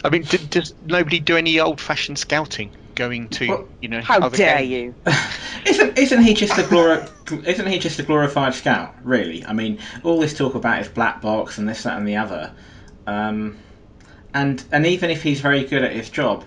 [0.05, 2.71] I mean, d- does nobody do any old-fashioned scouting?
[2.95, 4.97] Going to, Well, you know, How other dare games?
[5.07, 5.13] you?
[5.67, 8.95] isn't isn't he just a glori- isn't he just a glorified scout?
[9.05, 9.45] Really?
[9.45, 12.53] I mean, all this talk about his black box and this, that, and the other,
[13.09, 13.57] um,
[14.35, 16.45] and and even if he's very good at his job,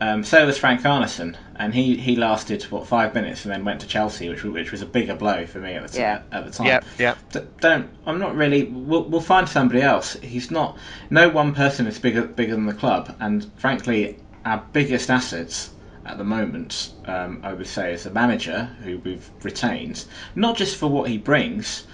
[0.00, 3.80] Um, so was Frank Arnesen, and he, he lasted what five minutes and then went
[3.82, 6.22] to Chelsea, which was- which was a bigger blow for me at the, t- Yeah.
[6.32, 6.66] at the time.
[6.66, 7.14] Yeah, yeah.
[7.32, 8.64] D- don't I'm not really.
[8.64, 10.14] We'll, we'll find somebody else.
[10.20, 10.76] He's not.
[11.10, 15.70] No one person is bigger bigger than the club, and frankly, our biggest assets
[16.04, 20.74] at the moment, um, I would say, is the manager who we've retained, not just
[20.80, 21.86] for what he brings,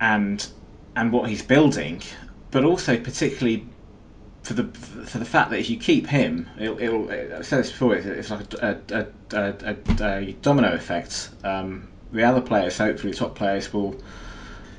[0.00, 0.46] and
[0.94, 2.02] and what he's building,
[2.50, 3.66] but also particularly
[4.42, 7.70] for the for the fact that if you keep him, it'll, it'll I've said this
[7.70, 7.94] before.
[7.96, 11.30] It's, it's like a, a, a, a, a domino effect.
[11.44, 13.96] Um, the other players, hopefully, top players will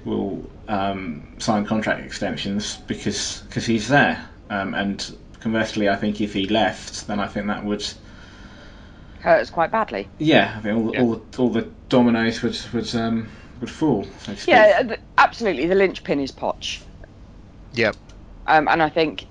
[0.03, 4.27] will um, sign contract extensions because cause he's there.
[4.49, 7.85] Um, and conversely, I think if he left, then I think that would
[9.21, 10.09] Hurt us quite badly.
[10.17, 11.01] yeah, I think all, Yeah.
[11.03, 14.03] all the all the dominoes would would um, would fall.
[14.03, 14.47] So to speak.
[14.47, 15.67] Yeah, absolutely.
[15.67, 16.81] The linchpin is Poch.
[17.73, 17.91] Yeah.
[18.47, 19.25] Um, and I think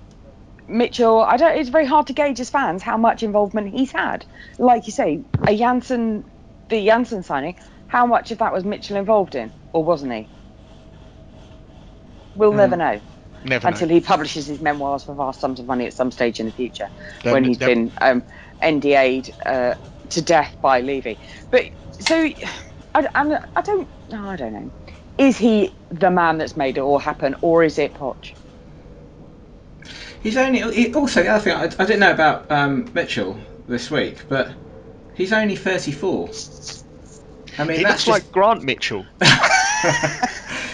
[0.68, 1.58] Mitchell, I don't.
[1.58, 4.24] It's very hard to gauge as fans how much involvement he's had.
[4.58, 6.24] Like you say, a Janssen,
[6.68, 10.30] the Janssen signing, how much of that was Mitchell involved in, or wasn't he?
[12.34, 13.00] We'll never know
[13.42, 13.94] Never until know.
[13.94, 16.90] he publishes his memoirs for vast sums of money at some stage in the future,
[17.24, 18.24] They'll- when he's they'll- been um,
[18.62, 19.74] NDA'd uh,
[20.10, 21.18] to death by Levy.
[21.50, 21.64] But
[22.00, 22.28] so
[22.94, 23.88] I, I'm, I don't.
[24.08, 24.70] No, I don't know.
[25.20, 28.32] Is he the man that's made it all happen, or is it Poch?
[30.22, 30.60] He's only.
[30.72, 34.50] He, also, the other thing I, I didn't know about um, Mitchell this week, but
[35.14, 36.30] he's only 34.
[37.58, 39.04] I mean, He that's looks just, like Grant Mitchell.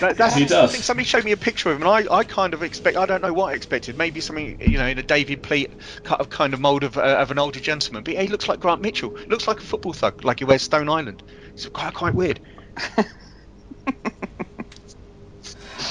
[0.00, 0.72] That, that's He I does.
[0.72, 2.98] think somebody showed me a picture of him, and I, I kind of expect.
[2.98, 3.96] I don't know what I expected.
[3.96, 5.72] Maybe something, you know, in a David Pleat
[6.04, 8.04] cut of kind of mould of, uh, of an older gentleman.
[8.04, 9.16] But yeah, he looks like Grant Mitchell.
[9.28, 11.22] Looks like a football thug, like he wears Stone Island.
[11.54, 12.40] It's quite quite weird.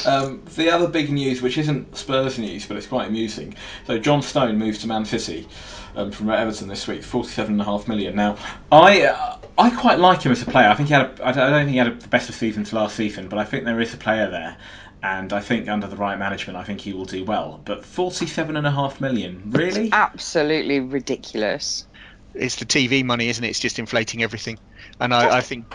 [0.06, 3.56] Um, the other big news, which isn't Spurs news, but it's quite amusing.
[3.88, 5.48] So John Stone moved to Man City
[5.96, 8.16] um, from Everton this week, forty-seven and a half million.
[8.16, 8.38] Now,
[8.72, 10.70] I uh, I quite like him as a player.
[10.70, 11.20] I think he had.
[11.20, 13.30] A, I don't I don't think he had a, the best of seasons last season,
[13.30, 14.58] but I think there is a player there.
[15.04, 17.62] And I think under the right management, I think he will do well.
[17.64, 19.89] But forty-seven and a half million, really?
[19.91, 21.86] Absolutely ridiculous.
[22.34, 23.50] It's the TV money, isn't it?
[23.50, 24.60] It's just inflating everything.
[25.00, 25.66] And I, I think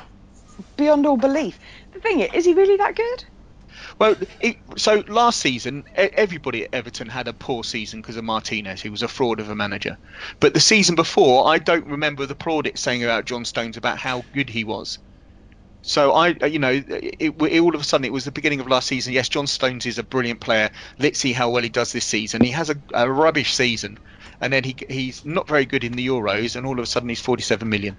[0.77, 1.59] Beyond all belief.
[1.93, 3.25] The thing is, is he really that good?
[4.01, 8.81] Well, it, so last season, everybody at Everton had a poor season because of Martinez,
[8.81, 9.99] who was a fraud of a manager.
[10.41, 14.25] But the season before, I don't remember the plaudits saying about John Stones about how
[14.33, 14.99] good he was.
[15.83, 18.61] So I, uh, you know, it, it, all of a sudden it was the beginning
[18.61, 19.13] of last season.
[19.13, 20.71] Yes, John Stones is a brilliant player.
[20.99, 22.43] Let's see how well he does this season.
[22.43, 23.99] He has a, a rubbish season,
[24.41, 27.11] and then he he's not very good in the Euros, and all of a sudden
[27.11, 27.97] he's 47 million.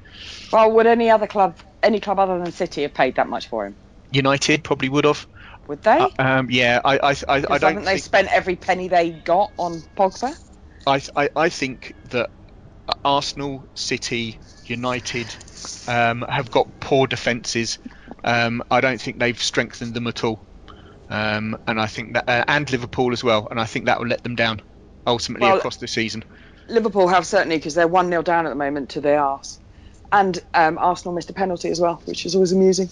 [0.52, 3.68] Well, would any other club, any club other than City, have paid that much for
[3.68, 3.76] him?
[4.12, 5.28] United probably would have.
[5.68, 5.98] Would they?
[5.98, 9.12] Uh, um, yeah, I I, I, I don't haven't they think- spent every penny they
[9.12, 10.36] got on Pogba?
[10.88, 12.30] I, I, I think that
[13.06, 15.28] Arsenal, City, United
[15.88, 17.78] um, have got poor defences.
[18.24, 20.40] Um, I don't think they've strengthened them at all,
[21.10, 24.08] um, and I think that uh, and Liverpool as well, and I think that will
[24.08, 24.62] let them down
[25.06, 26.24] ultimately Well- across the season.
[26.68, 29.60] Liverpool have certainly because they're one 0 down at the moment to their arse,
[30.12, 32.90] and um, Arsenal missed a penalty as well, which is always amusing.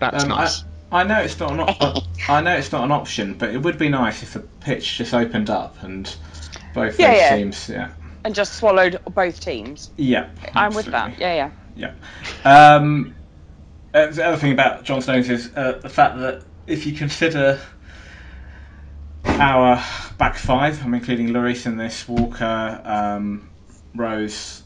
[0.00, 0.64] That's Um, nice.
[0.92, 3.58] I, I know it's not an op- I know it's not an option, but it
[3.62, 6.12] would be nice if the pitch just opened up and
[6.74, 7.36] both Yeah, those yeah.
[7.36, 7.68] teams.
[7.68, 7.88] Yeah.
[8.24, 9.90] And just swallowed both teams.
[9.96, 10.28] Yeah.
[10.54, 11.18] I'm with that.
[11.18, 11.92] Yeah, yeah.
[12.44, 12.74] Yeah.
[12.76, 13.14] Um,
[13.94, 17.60] uh, the other thing about John Stones is uh, the fact that if you consider
[19.24, 19.82] our
[20.18, 23.48] back five, I'm including Lloris in this, Walker, um,
[23.94, 24.62] Rose,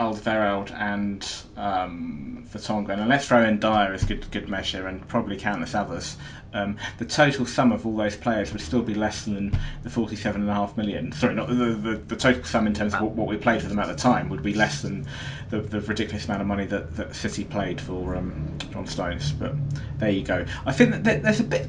[0.00, 5.36] Alderweireld, and um, Vertonghen, and let's throw in Dier as good good measure, and probably
[5.36, 6.16] countless others.
[6.54, 9.50] Um, the total sum of all those players would still be less than
[9.82, 11.12] the 47.5 million.
[11.12, 13.68] Sorry, not the, the, the total sum in terms of what, what we played for
[13.68, 15.06] them at the time would be less than
[15.50, 19.32] the, the ridiculous amount of money that, that City played for um, John Stones.
[19.32, 19.54] But
[19.98, 20.46] there you go.
[20.64, 21.68] I think that there's a bit.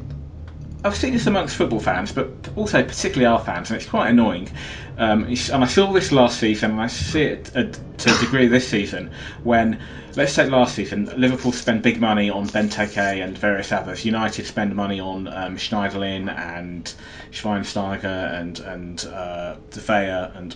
[0.84, 4.49] I've seen this amongst football fans, but also particularly our fans, and it's quite annoying.
[4.97, 7.65] Um, and I saw this last season, and I see it uh,
[7.97, 9.11] to a degree this season.
[9.43, 9.79] When,
[10.15, 14.03] let's take last season, Liverpool spend big money on Benteke and various others.
[14.05, 16.91] United spend money on um, Schneiderlin and
[17.32, 20.55] Schweinsteiger and and uh, De Gea and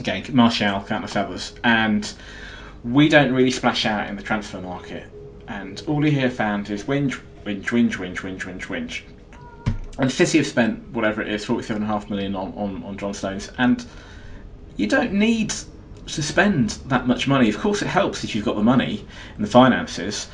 [0.00, 2.10] again Martial, countless others, and
[2.82, 5.06] we don't really splash out in the transfer market.
[5.48, 9.02] And all you hear fans is whinge, whinge, whinge, whinge, whinge, whinge, whinge.
[9.98, 12.96] And City have spent whatever it is, forty-seven and a half million on, on, on
[12.96, 13.84] John Stones, and
[14.76, 15.52] you don't need
[16.06, 17.48] to spend that much money.
[17.48, 20.28] Of course, it helps if you've got the money and the finances,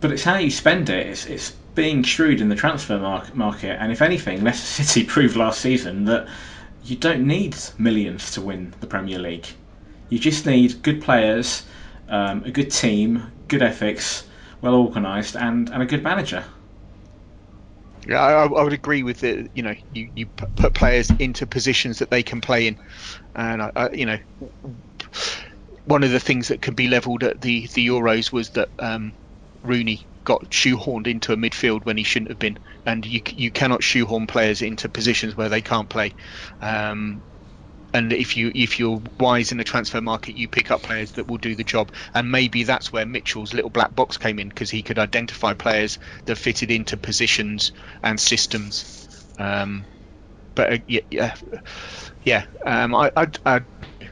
[0.00, 1.06] but it's how you spend it.
[1.06, 5.36] It's, it's being shrewd in the transfer mar- market, and if anything, Leicester City proved
[5.36, 6.28] last season that
[6.84, 9.46] you don't need millions to win the Premier League.
[10.08, 11.64] You just need good players,
[12.08, 14.24] um, a good team, good ethics,
[14.62, 16.44] well organised, and, and a good manager.
[18.06, 21.98] Yeah, I, I would agree with the You know, you, you put players into positions
[21.98, 22.76] that they can play in,
[23.34, 24.18] and I, I, you know,
[25.84, 29.12] one of the things that can be levelled at the the Euros was that um,
[29.62, 33.82] Rooney got shoehorned into a midfield when he shouldn't have been, and you you cannot
[33.84, 36.12] shoehorn players into positions where they can't play.
[36.60, 37.22] Um,
[37.94, 41.28] and if you if you're wise in the transfer market, you pick up players that
[41.28, 41.92] will do the job.
[42.14, 45.98] And maybe that's where Mitchell's little black box came in because he could identify players
[46.26, 47.72] that fitted into positions
[48.02, 49.08] and systems.
[49.38, 49.86] Um,
[50.54, 51.34] but uh, yeah,
[52.24, 53.60] yeah, um, I, I, I,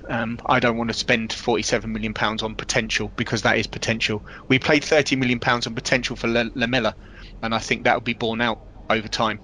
[0.09, 4.25] um, I don't want to spend 47 million pounds on potential because that is potential.
[4.49, 6.97] We played 30 million pounds on potential for Lamela,
[7.43, 9.41] and I think that will be borne out over time.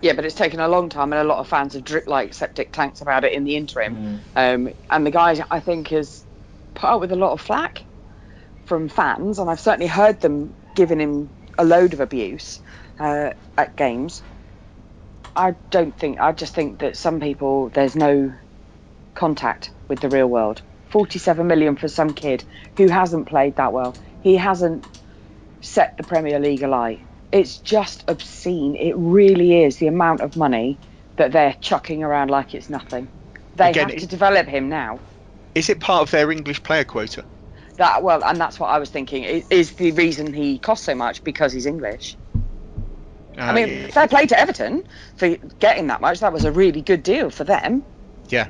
[0.00, 2.34] Yeah, but it's taken a long time, and a lot of fans have dripped like
[2.34, 4.22] septic tanks about it in the interim.
[4.34, 4.68] Mm.
[4.68, 6.24] Um, and the guy, I think, has
[6.74, 7.82] put up with a lot of flack
[8.64, 11.28] from fans, and I've certainly heard them giving him
[11.58, 12.60] a load of abuse
[12.98, 14.22] uh, at games.
[15.36, 16.20] I don't think.
[16.20, 18.32] I just think that some people there's no
[19.14, 20.62] contact with the real world.
[20.90, 22.42] 47 million for some kid
[22.76, 23.94] who hasn't played that well.
[24.22, 24.84] He hasn't
[25.60, 27.00] set the Premier League alight
[27.32, 28.76] it's just obscene.
[28.76, 30.78] It really is the amount of money
[31.16, 33.08] that they're chucking around like it's nothing.
[33.56, 34.98] They Again, have to develop him now.
[35.54, 37.24] Is it part of their English player quota?
[37.76, 39.24] That well, and that's what I was thinking.
[39.50, 42.16] Is the reason he costs so much because he's English?
[43.36, 43.86] Uh, I mean, yeah.
[43.88, 44.84] fair play to Everton
[45.16, 46.20] for getting that much.
[46.20, 47.82] That was a really good deal for them.
[48.28, 48.48] Yeah.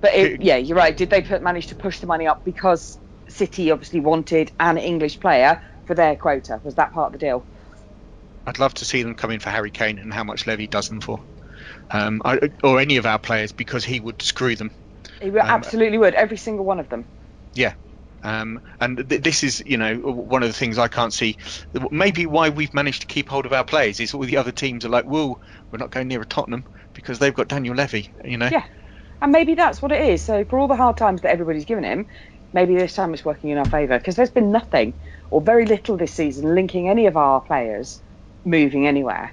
[0.00, 0.96] But it, yeah, you're right.
[0.96, 2.98] Did they put, manage to push the money up because
[3.28, 6.60] City obviously wanted an English player for their quota?
[6.64, 7.44] Was that part of the deal?
[8.46, 10.88] I'd love to see them come in for Harry Kane and how much Levy does
[10.88, 11.20] them for,
[11.90, 14.70] um, I, or any of our players because he would screw them.
[15.20, 16.14] He um, absolutely would.
[16.14, 17.04] Every single one of them.
[17.54, 17.74] Yeah.
[18.24, 21.36] Um, and th- this is, you know, one of the things I can't see.
[21.90, 24.84] Maybe why we've managed to keep hold of our players is all the other teams
[24.84, 25.40] are like, "Whoa,
[25.70, 26.64] we're not going near a Tottenham
[26.94, 28.48] because they've got Daniel Levy." You know.
[28.50, 28.64] Yeah.
[29.20, 30.22] And maybe that's what it is.
[30.22, 32.06] So for all the hard times that everybody's given him,
[32.52, 34.94] maybe this time it's working in our favour because there's been nothing
[35.30, 38.02] or very little this season linking any of our players
[38.44, 39.32] moving anywhere.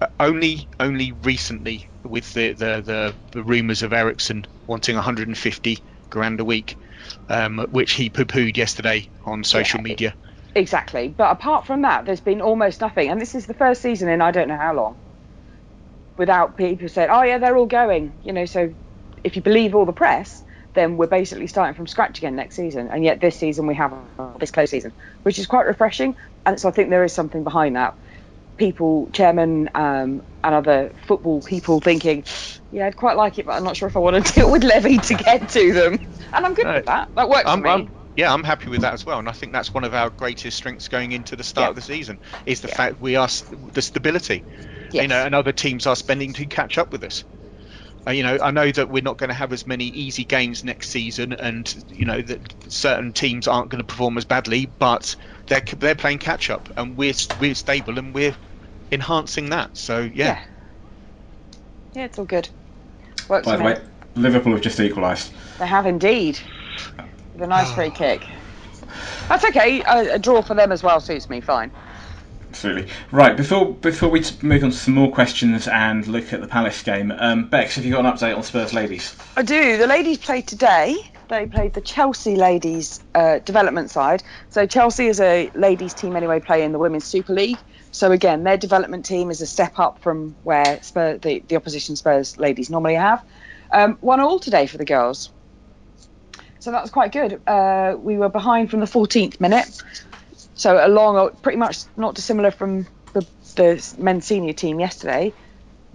[0.00, 5.78] Uh, only, only recently with the the, the, the rumours of Eriksen wanting 150
[6.10, 6.76] grand a week,
[7.28, 10.14] um, which he poo-pooed yesterday on social yeah, media.
[10.54, 14.08] Exactly, but apart from that, there's been almost nothing, and this is the first season
[14.08, 14.96] in I don't know how long
[16.16, 18.44] without people saying, "Oh yeah, they're all going," you know.
[18.44, 18.72] So
[19.22, 20.42] if you believe all the press,
[20.74, 22.88] then we're basically starting from scratch again next season.
[22.90, 23.92] And yet this season we have
[24.38, 26.14] this close season, which is quite refreshing.
[26.46, 27.94] And so I think there is something behind that
[28.56, 32.24] people, chairman, um, and other football people thinking,
[32.72, 34.64] yeah, I'd quite like it, but I'm not sure if I want to deal with
[34.64, 36.06] Levy to get to them.
[36.32, 37.14] And I'm good with that.
[37.14, 37.70] That works I'm, for me.
[37.70, 40.10] I'm, yeah, I'm happy with that as well, and I think that's one of our
[40.10, 41.70] greatest strengths going into the start yeah.
[41.70, 42.76] of the season is the yeah.
[42.76, 43.28] fact we are
[43.72, 44.44] the stability.
[44.92, 45.02] Yes.
[45.02, 47.24] You know, and other teams are spending to catch up with us.
[48.06, 50.62] Uh, you know, I know that we're not going to have as many easy games
[50.62, 55.16] next season, and you know that certain teams aren't going to perform as badly, but
[55.46, 58.36] they're they're playing catch up, and we're we're stable and we're
[58.90, 59.76] enhancing that.
[59.76, 60.12] So yeah.
[60.14, 60.44] Yeah,
[61.94, 62.48] yeah it's all good.
[63.28, 63.80] Works By the way,
[64.14, 65.32] Liverpool have just equalised.
[65.58, 66.38] They have indeed.
[67.32, 68.22] With a nice free kick.
[69.28, 69.82] That's okay.
[69.82, 71.70] A, a, draw for them as well suits me fine.
[72.50, 72.88] Absolutely.
[73.10, 76.82] Right, before before we move on to some more questions and look at the Palace
[76.82, 79.16] game, um, Bex, have you got an update on Spurs ladies?
[79.36, 79.76] I do.
[79.76, 80.96] The ladies played today
[81.28, 84.22] they played the Chelsea ladies uh, development side.
[84.50, 87.58] So Chelsea is a ladies team anyway, playing the Women's Super League.
[87.90, 91.96] So again, their development team is a step up from where Spurs, the, the opposition
[91.96, 93.24] Spurs ladies normally have.
[93.72, 95.30] Um, one all today for the girls.
[96.60, 97.40] So that was quite good.
[97.46, 99.82] Uh, we were behind from the 14th minute.
[100.54, 105.32] So a long, pretty much not dissimilar from the, the men's senior team yesterday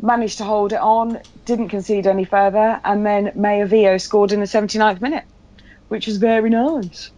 [0.01, 4.39] managed to hold it on, didn't concede any further, and then Maya Vio scored in
[4.39, 5.25] the 79th minute,
[5.87, 7.11] which was very nice.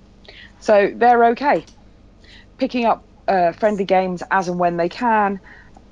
[0.60, 1.66] So they're okay.
[2.58, 5.40] Picking up uh, friendly games as and when they can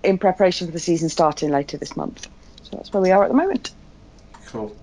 [0.03, 2.27] in preparation for the season starting later this month.
[2.63, 3.71] So that's where we are at the moment.
[4.47, 4.75] Cool.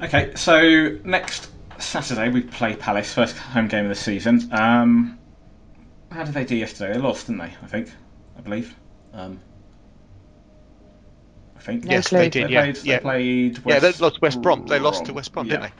[0.00, 4.50] Okay, so next Saturday we play Palace, first home game of the season.
[4.52, 5.18] Um,
[6.10, 6.94] how did they do yesterday?
[6.94, 7.52] They lost, didn't they?
[7.62, 7.90] I think,
[8.36, 8.74] I believe.
[9.12, 9.47] Um, I
[11.68, 11.84] think.
[11.84, 12.18] No yes, clue.
[12.18, 12.48] they did.
[12.48, 12.96] They yeah, played, yeah.
[12.96, 14.66] They played West yeah, they lost West Brom.
[14.66, 15.52] They lost to West Brom, yeah.
[15.52, 15.70] didn't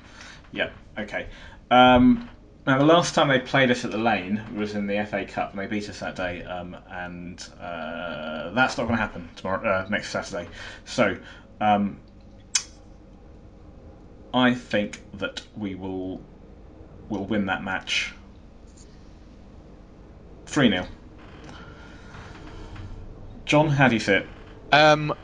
[0.52, 0.58] they?
[0.58, 0.70] Yeah.
[0.98, 1.26] Okay.
[1.70, 2.28] Um,
[2.66, 5.52] now the last time they played us at the Lane was in the FA Cup,
[5.52, 6.42] and they beat us that day.
[6.44, 10.48] Um, and uh, that's not going to happen tomorrow, uh, next Saturday.
[10.84, 11.16] So
[11.60, 11.98] um,
[14.34, 16.20] I think that we will
[17.08, 18.12] will win that match
[20.44, 20.86] 3 0.
[23.46, 24.26] John, how do you see it?
[24.72, 25.14] Um,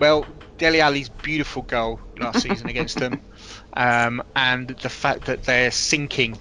[0.00, 0.26] well,
[0.58, 3.20] Dele Alli's beautiful goal last season against them,
[3.74, 6.38] um, and the fact that they're sinking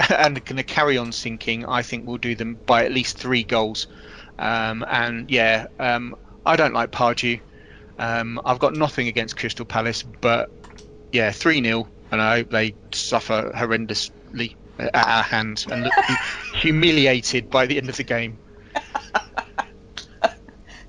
[0.10, 3.44] and going to carry on sinking, I think will do them by at least three
[3.44, 3.86] goals.
[4.38, 6.14] Um, and yeah, um,
[6.46, 7.40] I don't like Pardew.
[7.98, 10.50] Um, I've got nothing against Crystal Palace, but
[11.12, 15.92] yeah, 3 0, and I hope they suffer horrendously at our hands and look
[16.54, 18.38] humiliated by the end of the game.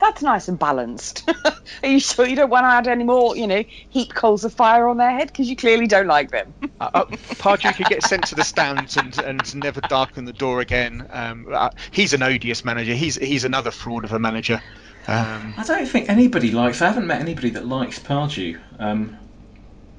[0.09, 1.29] That's nice and balanced.
[1.83, 4.51] Are you sure you don't want to add any more, you know, heap coals of
[4.51, 5.27] fire on their head?
[5.27, 6.51] Because you clearly don't like them.
[6.81, 10.61] uh, uh, Pardew could get sent to the stands and, and never darken the door
[10.61, 11.07] again.
[11.11, 12.95] Um, uh, he's an odious manager.
[12.95, 14.63] He's he's another fraud of a manager.
[15.07, 16.81] Um, I don't think anybody likes.
[16.81, 18.59] I haven't met anybody that likes Pardew.
[18.79, 19.15] Um,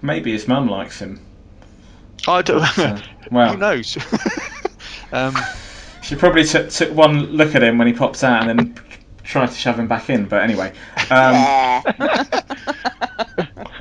[0.03, 1.21] maybe his mum likes him.
[2.27, 2.67] I don't.
[2.67, 2.99] So,
[3.31, 3.97] well, who knows?
[5.13, 5.37] um,
[6.03, 8.75] she probably took, took one look at him when he pops out and then
[9.31, 10.27] tried to shove him back in.
[10.27, 10.69] But anyway,
[11.11, 11.83] um, yeah.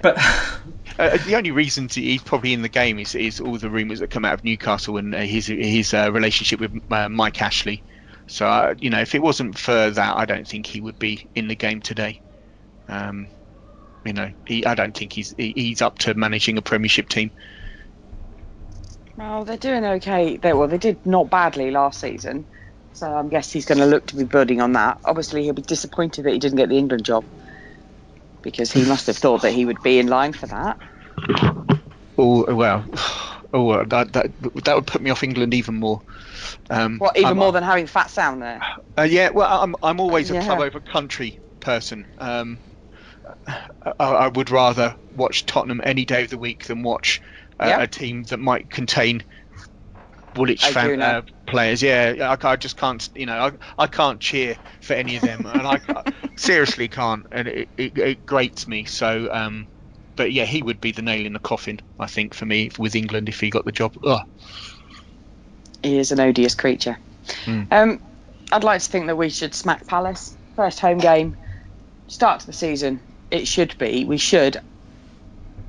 [0.01, 0.17] but
[0.99, 3.99] Uh, the only reason to, he's probably in the game is, is all the rumours
[3.99, 7.81] that come out of Newcastle and uh, his his uh, relationship with uh, Mike Ashley.
[8.27, 11.25] So uh, you know, if it wasn't for that, I don't think he would be
[11.35, 12.21] in the game today.
[12.89, 13.27] Um,
[14.05, 17.31] you know, he, I don't think he's he, he's up to managing a Premiership team.
[19.15, 20.35] Well, they're doing okay.
[20.35, 22.45] They well, they did not badly last season,
[22.93, 24.99] so I'm guess he's going to look to be building on that.
[25.05, 27.23] Obviously, he'll be disappointed that he didn't get the England job
[28.41, 30.77] because he must have thought that he would be in line for that.
[32.17, 32.85] Oh well,
[33.53, 34.31] oh that that
[34.65, 36.01] that would put me off England even more.
[36.69, 38.61] Um, What even I'm- more than having Fat Sam there?
[38.97, 40.45] Uh, yeah, well, I'm I'm always a Yeah.
[40.45, 42.05] club over country person.
[42.17, 42.59] Um,
[43.47, 43.63] I,
[43.99, 47.21] I would rather watch Tottenham any day of the week than watch
[47.59, 47.81] uh, Yeah.
[47.83, 49.23] a team that might contain
[50.35, 51.81] Woolwich I fan uh, players.
[51.81, 53.09] Yeah, I, I just can't.
[53.15, 53.39] You know,
[53.77, 57.97] I, I can't cheer for any of them, and I seriously can't, and it, it,
[57.97, 58.85] it grates me.
[58.85, 59.67] So, um,
[60.15, 62.95] but yeah, he would be the nail in the coffin, I think, for me with
[62.95, 63.93] England if he got the job.
[64.05, 64.21] Ugh.
[65.81, 66.97] He is an odious creature.
[67.45, 67.63] Hmm.
[67.71, 67.99] Um,
[68.51, 71.37] I'd like to think that we should smack Palace first home game,
[72.07, 72.99] start to the season.
[73.31, 74.05] It should be.
[74.05, 74.59] We should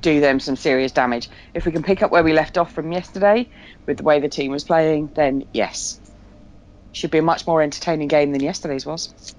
[0.01, 1.29] do them some serious damage.
[1.53, 3.47] If we can pick up where we left off from yesterday
[3.85, 5.99] with the way the team was playing, then yes,
[6.91, 9.35] should be a much more entertaining game than yesterday's was.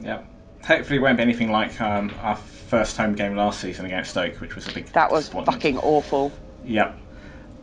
[0.00, 0.22] yeah,
[0.64, 4.40] hopefully it won't be anything like um, our first home game last season against Stoke,
[4.40, 4.86] which was a big.
[4.86, 6.32] That was fucking awful.
[6.64, 6.98] Yep.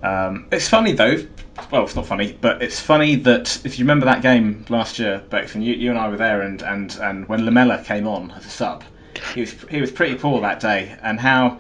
[0.02, 1.26] Um, it's funny though.
[1.72, 5.24] Well, it's not funny, but it's funny that if you remember that game last year,
[5.30, 8.32] Bex, and you, you and I were there, and, and, and when Lamela came on
[8.32, 8.84] as a sub,
[9.34, 11.60] he was he was pretty poor that day, and how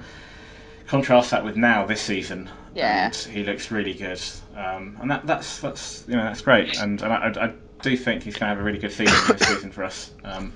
[0.93, 2.47] contrast that with now this season.
[2.75, 3.09] Yeah.
[3.09, 4.21] He looks really good,
[4.55, 8.21] um, and that that's that's you know that's great, and, and I, I do think
[8.21, 10.11] he's going to have a really good season this season for us.
[10.23, 10.53] Um,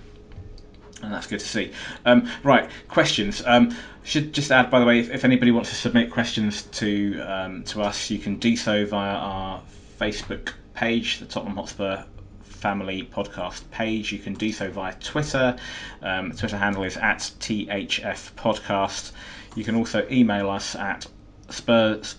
[1.02, 1.74] and that's good to see.
[2.06, 3.42] Um, right, questions.
[3.48, 7.20] Um, should just add, by the way, if, if anybody wants to submit questions to
[7.22, 9.64] um, to us, you can do so via our
[10.00, 12.04] Facebook page, the Tottenham Hotspur
[12.44, 14.12] Family Podcast page.
[14.12, 15.58] You can do so via Twitter.
[16.04, 19.14] Um, Twitter handle is at THF Podcast.
[19.58, 21.08] You can also email us at
[21.50, 22.16] Spurs.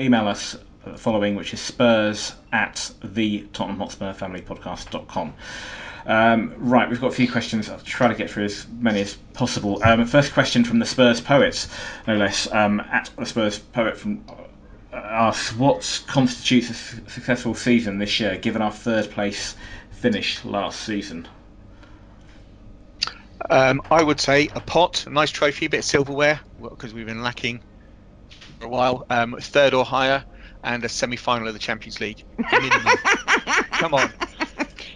[0.00, 5.32] Email us uh, following, which is Spurs at the Tottenham Hotspur Family Podcast.com.
[6.06, 7.70] Um, right, we've got a few questions.
[7.70, 9.80] I'll try to get through as many as possible.
[9.84, 11.68] Um, first question from the Spurs Poets,
[12.08, 12.52] no less.
[12.52, 14.24] Um, at the Spurs Poet from
[14.92, 19.54] uh, asks, what constitutes a su- successful season this year, given our third place
[19.92, 21.28] finish last season?
[23.50, 27.06] Um, I would say a pot, a nice trophy, a bit of silverware, because we've
[27.06, 27.62] been lacking
[28.58, 29.04] for a while.
[29.10, 30.24] Um, third or higher,
[30.64, 32.24] and a semi-final of the Champions League.
[33.72, 34.12] Come on.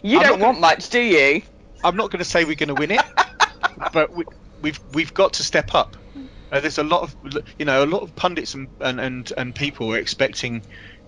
[0.02, 1.42] You I'm don't want much, do you?
[1.84, 3.02] I'm not going to say we're going to win it,
[3.92, 4.24] but we,
[4.60, 5.96] we've we've got to step up.
[6.52, 7.16] Uh, there's a lot of
[7.58, 10.62] you know a lot of pundits and, and, and, and people are expecting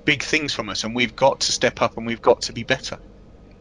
[0.05, 2.63] big things from us, and we've got to step up and we've got to be
[2.63, 2.99] better.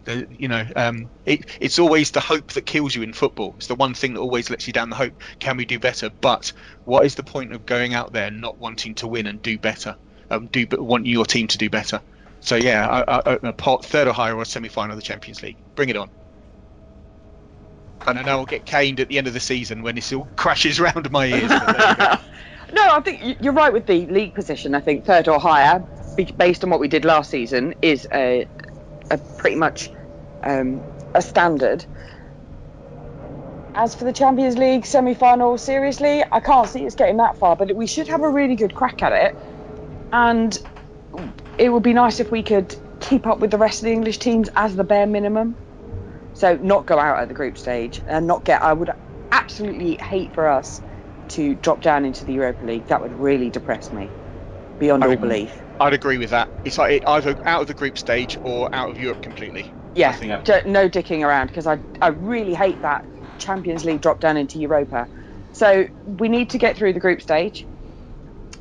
[0.03, 3.53] The- you know, um, it, it's always the hope that kills you in football.
[3.57, 4.89] It's the one thing that always lets you down.
[4.89, 6.09] The hope, can we do better?
[6.21, 6.53] But
[6.85, 9.95] what is the point of going out there not wanting to win and do better?
[10.29, 12.01] Um, do but want your team to do better.
[12.39, 15.57] So yeah, I, I, a pot, third or higher, or semi-final of the Champions League.
[15.75, 16.09] Bring it on.
[18.07, 20.27] And I know I'll get caned at the end of the season when this all
[20.35, 21.49] crashes round my ears.
[21.49, 24.73] no, I think you're right with the league position.
[24.73, 25.85] I think third or higher,
[26.37, 28.47] based on what we did last season, is a,
[29.11, 29.91] a pretty much
[30.43, 30.83] um,
[31.13, 31.85] a standard.
[33.75, 37.55] as for the Champions League semi final, seriously, I can't see us getting that far,
[37.55, 39.35] but we should have a really good crack at it.
[40.11, 40.57] And
[41.57, 44.19] it would be nice if we could keep up with the rest of the English
[44.19, 45.57] teams as the bare minimum.
[46.33, 48.61] So, not go out at the group stage and not get.
[48.63, 48.89] I would
[49.31, 50.81] absolutely hate for us
[51.29, 52.87] to drop down into the Europa League.
[52.87, 54.09] That would really depress me
[54.79, 55.61] beyond I all would- belief.
[55.81, 56.49] I'd agree with that.
[56.63, 59.73] It's like it, either out of the group stage or out of Europe completely.
[59.95, 63.05] Yeah, think I- d- no dicking around because I, I really hate that
[63.37, 65.07] Champions League drop down into Europa.
[65.51, 67.67] So we need to get through the group stage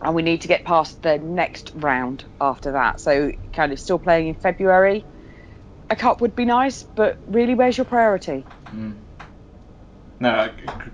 [0.03, 3.01] and we need to get past the next round after that.
[3.01, 5.07] So kind of still playing in February.
[5.91, 8.47] A cup would be nice, but really, where's your priority?
[10.21, 10.47] No, I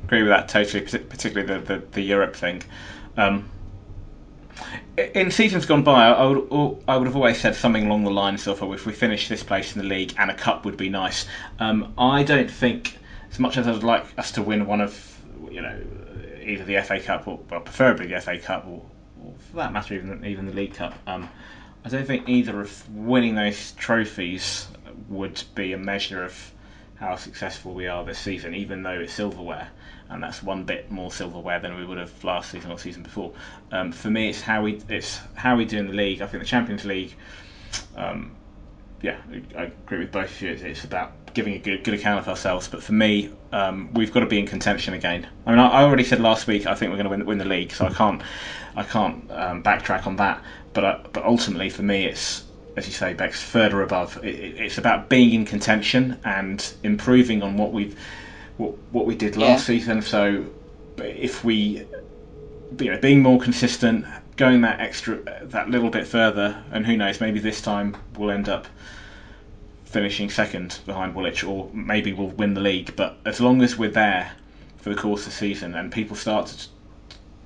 [0.04, 2.62] agree with that totally, particularly the, the, the Europe thing.
[3.16, 3.55] Um, i-
[4.98, 8.46] in seasons gone by, I would I would have always said something along the lines
[8.46, 10.88] of, "Oh, if we finish this place in the league and a cup would be
[10.88, 11.26] nice."
[11.58, 12.96] Um, I don't think,
[13.30, 15.18] as much as I would like us to win one of,
[15.50, 15.78] you know,
[16.42, 18.82] either the FA Cup or, well, preferably the FA Cup or,
[19.22, 20.94] or for that matter, even even the League Cup.
[21.06, 21.28] Um,
[21.84, 24.68] I don't think either of winning those trophies
[25.08, 26.52] would be a measure of
[26.96, 29.68] how successful we are this season, even though it's silverware,
[30.08, 33.32] and that's one bit more silverware than we would have last season or season before.
[33.72, 36.22] Um, for me, it's how we it's how we do in the league.
[36.22, 37.14] I think the Champions League,
[37.96, 38.36] um,
[39.02, 39.16] yeah,
[39.56, 40.50] I agree with both of you.
[40.50, 42.68] It's, about giving a good good account of ourselves.
[42.68, 45.26] But for me, um, we've got to be in contention again.
[45.44, 47.38] I mean, I, I already said last week I think we're going to win, win
[47.38, 48.22] the league, so I can't
[48.74, 50.42] I can't um, backtrack on that.
[50.72, 52.44] But uh, but ultimately, for me, it's
[52.76, 54.18] as you say, Bex, further above.
[54.22, 57.98] It- it's about being in contention and improving on what we've
[58.56, 59.76] what, what we did last Yeah.
[59.76, 60.02] season.
[60.02, 60.46] So
[60.98, 61.84] if we
[62.78, 67.20] you know being more consistent, going that extra that little bit further, and who knows,
[67.20, 68.68] maybe this time we'll end up
[69.84, 72.94] finishing second behind Woolwich, or maybe we'll win the league.
[72.96, 74.32] But as long as we're there
[74.78, 76.68] for the course of the season, and people start to,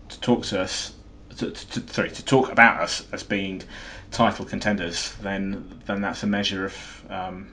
[0.09, 0.93] to talk to us,
[1.39, 3.63] to, to, sorry, to talk about us as being
[4.11, 7.49] title contenders, then then that's a measure of um,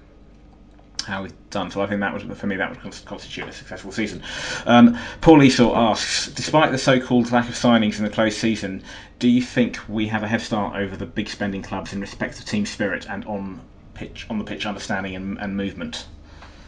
[1.08, 1.72] how we've done.
[1.72, 4.22] So I think that was for me, that would constitute a successful season.
[4.66, 8.84] Um, Paul Esau asks, despite the so-called lack of signings in the closed season,
[9.20, 12.38] do you think we have a head start over the big spending clubs in respect
[12.38, 13.60] of team spirit and on
[13.96, 16.06] pitch, on the pitch understanding and, and movement?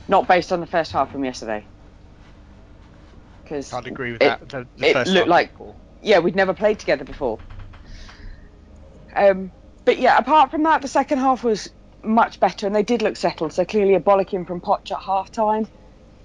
[0.08, 1.64] Not based on the first half from yesterday.
[3.44, 4.50] Because I'd agree with It- that.
[4.50, 5.76] The, the it first looked half like- was poor.
[6.02, 7.38] yeah, we'd never played together before.
[9.16, 9.52] Um,
[9.86, 11.70] but yeah, apart from that, the second half was
[12.04, 13.54] much better, and they did look settled.
[13.54, 15.68] So clearly, a bollocking from Poch at half time.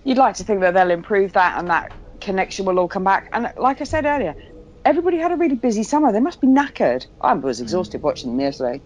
[0.05, 3.29] You'd like to think that they'll improve that, and that connection will all come back.
[3.33, 4.37] And like I said earlier,
[4.85, 6.13] everybody had a really busy summer.
[6.13, 7.07] They must be knackered.
[7.21, 8.83] I was exhausted watching them yesterday.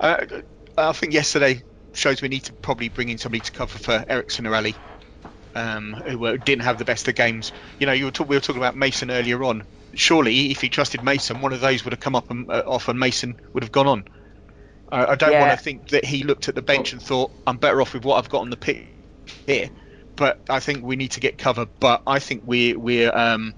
[0.00, 0.24] Uh,
[0.76, 1.62] I think yesterday
[1.94, 4.76] shows we need to probably bring in somebody to cover for Eriksen or Alli,
[5.54, 7.52] um, who didn't have the best of games.
[7.78, 9.64] You know, you were talk- we were talking about Mason earlier on.
[9.94, 12.88] Surely, if he trusted Mason, one of those would have come up and, uh, off,
[12.88, 14.04] and Mason would have gone on.
[14.90, 15.40] I, I don't Yeah.
[15.40, 18.04] want to think that he looked at the bench and thought, "I'm better off with
[18.04, 18.86] what I've got on the pitch
[19.46, 19.70] here."
[20.16, 21.66] But I think we need to get cover.
[21.80, 23.54] But I think we we're um,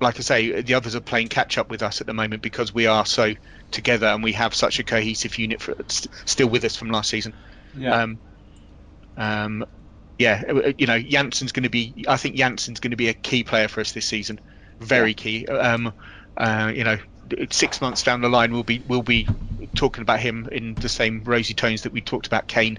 [0.00, 2.74] like I say, the others are playing catch up with us at the moment because
[2.74, 3.32] we are so
[3.70, 7.10] together and we have such a cohesive unit for st- still with us from last
[7.10, 7.34] season.
[7.72, 8.02] Yeah.
[8.02, 8.20] Um,
[9.16, 9.64] um,
[10.18, 10.42] yeah,
[10.78, 12.04] you know, Janssen's going to be.
[12.08, 14.40] I think Janssen's going to be a key player for us this season,
[14.80, 15.46] very key.
[15.46, 15.92] Um,
[16.36, 16.98] uh, you know,
[17.50, 19.28] six months down the line, we'll be we'll be
[19.74, 22.78] talking about him in the same rosy tones that we talked about Kane,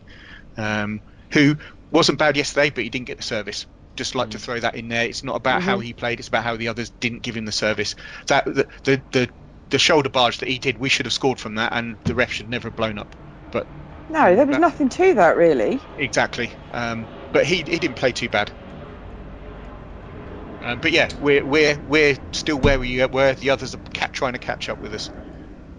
[0.58, 1.56] um, who
[1.92, 3.66] wasn't bad yesterday, but he didn't get the service.
[3.96, 5.06] Just like to throw that in there.
[5.06, 7.52] It's not about how he played; it's about how the others didn't give him the
[7.52, 7.96] service.
[8.28, 9.30] That the the the,
[9.72, 12.32] the shoulder barge that he did, we should have scored from that, and the ref
[12.32, 13.16] should never have blown up.
[13.52, 13.68] But
[14.08, 15.82] No, there was That- nothing to that really.
[15.98, 16.54] Exactly.
[16.72, 18.52] Um, but he, he didn't play too bad.
[20.62, 23.34] Um, but yeah, we're we're we're still where we were.
[23.36, 25.12] The others are ca- trying to catch up with us.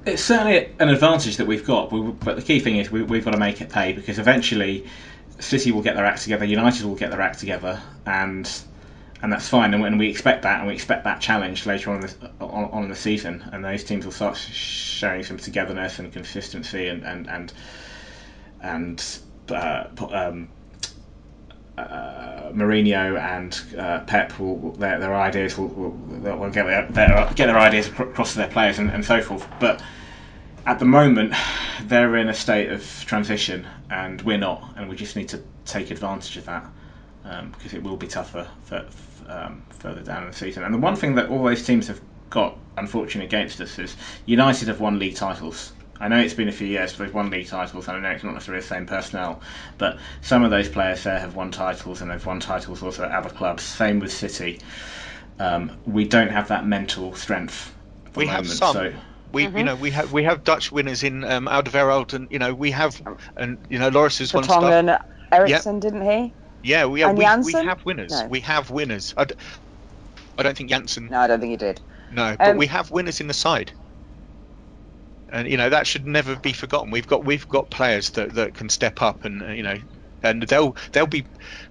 [0.07, 3.33] It's certainly an advantage that we've got, but the key thing is we, we've got
[3.33, 4.87] to make it pay because eventually
[5.41, 8.51] City will get their act together, United will get their act together, and
[9.21, 9.75] and that's fine.
[9.75, 12.71] And, and we expect that, and we expect that challenge later on in, the, on,
[12.71, 16.89] on in the season, and those teams will start sh- showing some togetherness and consistency,
[16.89, 17.53] and and and
[18.61, 19.19] and
[19.51, 20.49] uh, um,
[21.77, 26.87] uh, Mourinho and uh, Pep will will- their, their ideas will, will, will get their,
[26.87, 29.47] their get their ideas across to their players and, and so forth.
[29.61, 29.83] But
[30.67, 31.35] at the moment,
[31.85, 35.91] they're in a state of transition, and we're not, and we just need to take
[35.91, 36.65] advantage of that
[37.25, 38.87] um, because it will be tougher for,
[39.29, 40.65] um, further down in the season.
[40.65, 43.97] And the one thing that all those teams have got, unfortunately, against us is
[44.27, 45.73] United have won league titles.
[46.01, 48.11] I know it's been a few years, but they've won league titles, and I know
[48.15, 49.43] it's not necessarily the same personnel,
[49.79, 53.13] but some of those players there have won titles, and they've won titles also at
[53.13, 53.63] other clubs.
[53.65, 54.61] Same with City.
[55.39, 57.75] Um, we don't have that mental strength.
[58.07, 58.75] At the We moment, have some.
[58.75, 58.93] So
[59.33, 62.55] We, you know, we have we have Dutch winners in um, Alderweireld, and you know,
[62.55, 63.01] we have,
[63.37, 64.63] and you know, Lloris has won stuff.
[64.63, 64.99] Vertonghen,
[65.33, 66.35] Eriksen, didn't he?
[66.63, 68.11] Yeah, we, yeah, And we, we have winners.
[68.13, 68.29] No.
[68.31, 69.15] We have winners.
[69.17, 69.35] I, d-
[70.39, 71.11] I don't think Janssen.
[71.11, 71.81] No, I don't think he did.
[72.11, 73.73] No, but Um, we have winners in the side,
[75.31, 76.91] and you know that should never be forgotten.
[76.91, 79.77] We've got we've got players that, that can step up, and you know,
[80.23, 81.27] and they'll they'll be.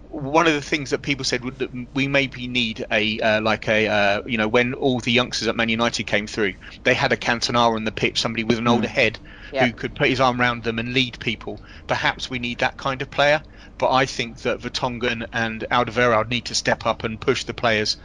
[0.09, 3.67] One of the things that people said would that we maybe need a uh, like
[3.67, 6.53] a uh, you know when all the youngsters at Man United came through,
[6.83, 9.19] they had a Cantona on the pitch, somebody with an older head
[9.51, 9.65] Yeah.
[9.67, 11.61] who could put his arm around them and lead people.
[11.87, 13.41] Perhaps we need that kind of player,
[13.77, 17.97] but I think that Vertonghen and Alderweireld need to step up and push the players.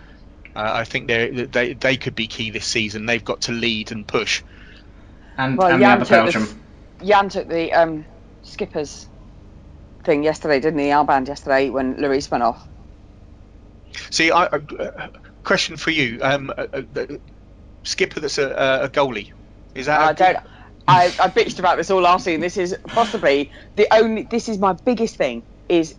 [0.55, 3.07] Uh, I think they they they could be key this season.
[3.07, 4.42] They've got to lead and push.
[5.45, 6.32] And, Well, and the Jan other took the
[7.05, 8.07] Jan took the um,
[8.43, 9.09] skipper's
[10.05, 10.86] thing yesterday, didn't he?
[10.86, 12.68] Alband yesterday when Lloris went off.
[14.11, 14.49] See, I, I,
[14.80, 15.09] uh,
[15.45, 17.07] question for you: um, uh, uh,
[17.84, 18.51] skipper that's a,
[18.84, 19.30] a goalie,
[19.74, 20.01] is that?
[20.01, 20.38] a I good- don't.
[20.88, 22.40] I, I bitched about this all last season.
[22.40, 24.24] This is possibly the only.
[24.30, 25.45] This is my biggest thing.
[25.68, 25.95] Is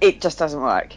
[0.00, 0.96] it just doesn't work.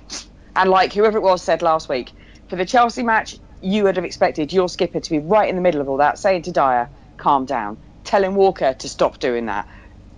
[0.55, 2.13] And like whoever it was said last week,
[2.49, 5.61] for the Chelsea match, you would have expected your skipper to be right in the
[5.61, 6.89] middle of all that, saying to Dier,
[7.21, 9.67] "Calm down," telling Walker to stop doing that,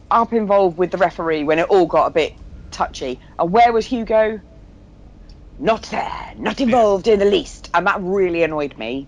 [0.09, 2.33] up involved with the referee when it all got a bit
[2.71, 3.19] touchy.
[3.37, 4.39] And where was Hugo?
[5.59, 9.07] Not there, not involved in the least, and that really annoyed me.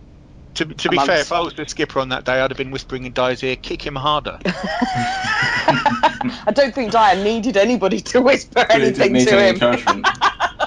[0.55, 2.71] To, to be fair, if I was the skipper on that day, I'd have been
[2.71, 8.65] whispering in Dier's ear, "Kick him harder." I don't think Dier needed anybody to whisper
[8.69, 10.03] anything to him.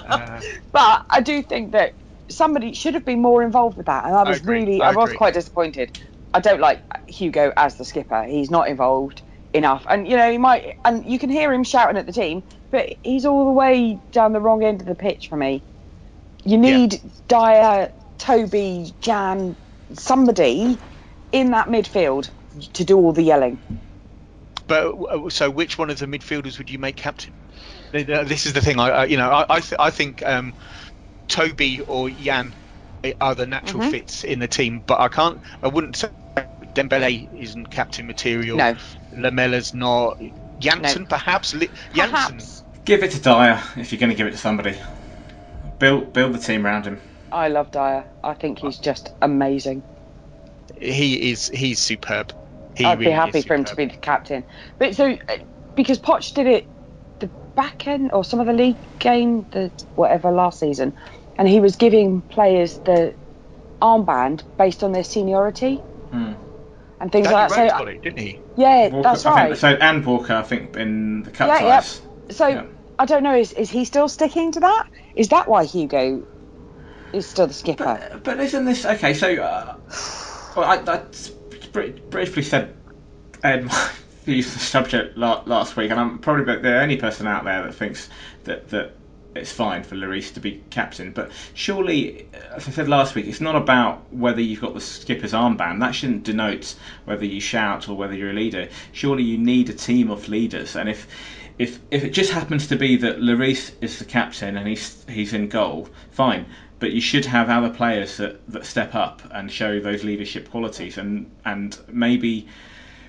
[0.09, 0.41] Uh,
[0.73, 1.93] But I do think that
[2.31, 4.95] somebody should have been more involved with that, and I was agree, really, I I,
[4.95, 5.91] was quite disappointed.
[6.35, 8.25] I don't like Hugo as the skipper.
[8.25, 9.23] He's not involved
[9.53, 12.45] enough, and you know he might, and you can hear him shouting at the team,
[12.71, 15.65] but he's all the way down the wrong end of the pitch for me.
[16.45, 19.57] You need Dier, Toby, Jan,
[19.93, 20.79] somebody
[21.33, 22.31] in that midfield
[22.75, 23.61] to do all the yelling.
[24.67, 27.35] But so, which one of the midfielders would you make captain?
[27.93, 28.79] This is the thing.
[28.79, 30.55] I, I you know, I I, th- I think um,
[31.29, 32.55] Toby or Jan
[33.21, 33.91] are the natural Mhm.
[33.91, 35.41] fits in the team, but I can't.
[35.63, 36.09] I wouldn't say
[36.75, 38.57] Dembele isn't captain material.
[38.57, 38.77] No.
[39.17, 40.19] Lamela's not.
[40.59, 41.09] Janssen, No.
[41.09, 41.53] perhaps.
[41.53, 41.69] Janssen.
[41.95, 42.65] Perhaps.
[42.85, 44.75] give it to Dier if you're going to give it to somebody.
[45.79, 47.01] Build build the team around him.
[47.31, 48.05] I love Dier.
[48.25, 49.83] I think he's just amazing.
[50.81, 51.49] He is.
[51.49, 52.33] He's superb.
[52.77, 54.45] He I'd be happy for him to be the captain.
[54.79, 55.37] But so, uh,
[55.75, 56.67] because Poch did it
[57.19, 60.95] the back end or some of the league game, the whatever last season,
[61.39, 63.15] and he was giving players the
[63.81, 65.79] armband based on their seniority
[66.11, 66.33] Hmm.
[67.01, 67.71] and things Danny like that.
[67.71, 68.41] got So, it, didn't he?
[68.57, 69.49] yeah, Walker- that's I right.
[69.49, 71.77] think, so and Walker, I think in the cup Yeah, yeah.
[71.81, 72.01] ties.
[72.31, 72.65] So Yeah.
[72.99, 73.37] I don't know.
[73.37, 74.85] Is is he still sticking to that?
[75.15, 76.25] Is that why Hugo
[77.13, 77.85] is still the skipper?
[77.85, 79.15] But, but isn't this okay?
[79.15, 79.77] So, uh,
[80.57, 81.03] well, I, I
[81.73, 82.75] br- briefly said
[83.45, 83.91] Ed my
[84.25, 87.75] views on the subject last week, and I'm probably the only person out there that
[87.75, 88.09] thinks
[88.45, 88.98] that that
[89.35, 91.13] it's fine for Lloris to be captain.
[91.13, 95.33] But surely, as I said last week, it's not about whether you've got the skipper's
[95.33, 95.81] armband.
[95.81, 96.75] That shouldn't denote
[97.05, 98.69] whether you shout or whether you're a leader.
[98.93, 101.07] Surely you need a team of leaders, and if
[101.59, 105.33] if if it just happens to be that Lloris is the captain and he's he's
[105.33, 106.47] in goal, fine.
[106.79, 110.97] But you should have other players that, that step up and show those leadership qualities,
[110.97, 112.47] and and maybe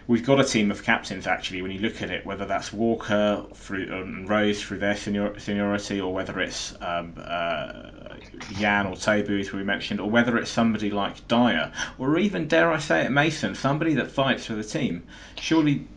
[0.09, 1.61] we've got a team of captains actually.
[1.61, 6.01] When you look at it, whether that's Walker through and Rose through their senior, seniority,
[6.01, 7.91] or whether it's um, uh,
[8.53, 12.71] Jan or Toby, as we mentioned, or whether it's somebody like Dier, or even dare
[12.71, 15.07] I say it, Mason, somebody that fights for the team.
[15.37, 15.87] Surely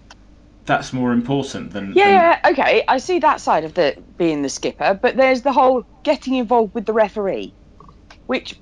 [0.67, 4.43] that's more important than than- Yeah, yeah, okay, I see that side of the being
[4.43, 7.55] the skipper, but there's the whole getting involved with the referee,
[8.27, 8.61] which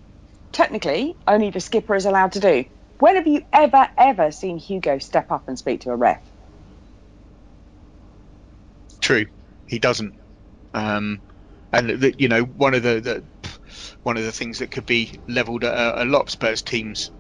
[0.53, 2.65] technically only the skipper is allowed to do.
[3.01, 6.23] When have you ever, ever seen Hugo step up and speak to a ref?
[9.03, 9.27] True,
[9.67, 10.15] he doesn't.
[10.75, 11.23] Um,
[11.73, 13.29] and the, you know, one of the, the
[14.03, 17.11] one of the things that could be levelled at a, a lot of Spurs teams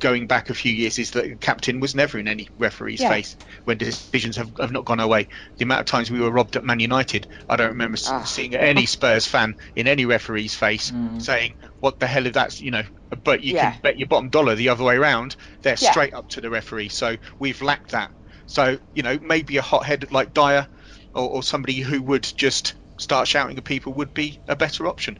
[0.00, 3.08] going back a few years is that the captain was never in any referee's Yeah.
[3.10, 5.28] face when decisions have, have not gone our way.
[5.56, 8.24] The amount of times we were robbed at Man United, I don't remember Ah.
[8.24, 12.70] seeing any Spurs fan in any referee's face saying, "What the hell is that?" You
[12.70, 12.82] know,
[13.24, 13.72] but you Yeah.
[13.72, 15.36] can bet your bottom dollar the other way around.
[15.62, 15.90] They're Yeah.
[15.90, 16.90] straight up to the referee.
[16.90, 18.10] So we've lacked that.
[18.46, 20.68] So you know, maybe a hothead like Dier
[21.14, 25.18] or, or somebody who would just start shouting at people would be a better option.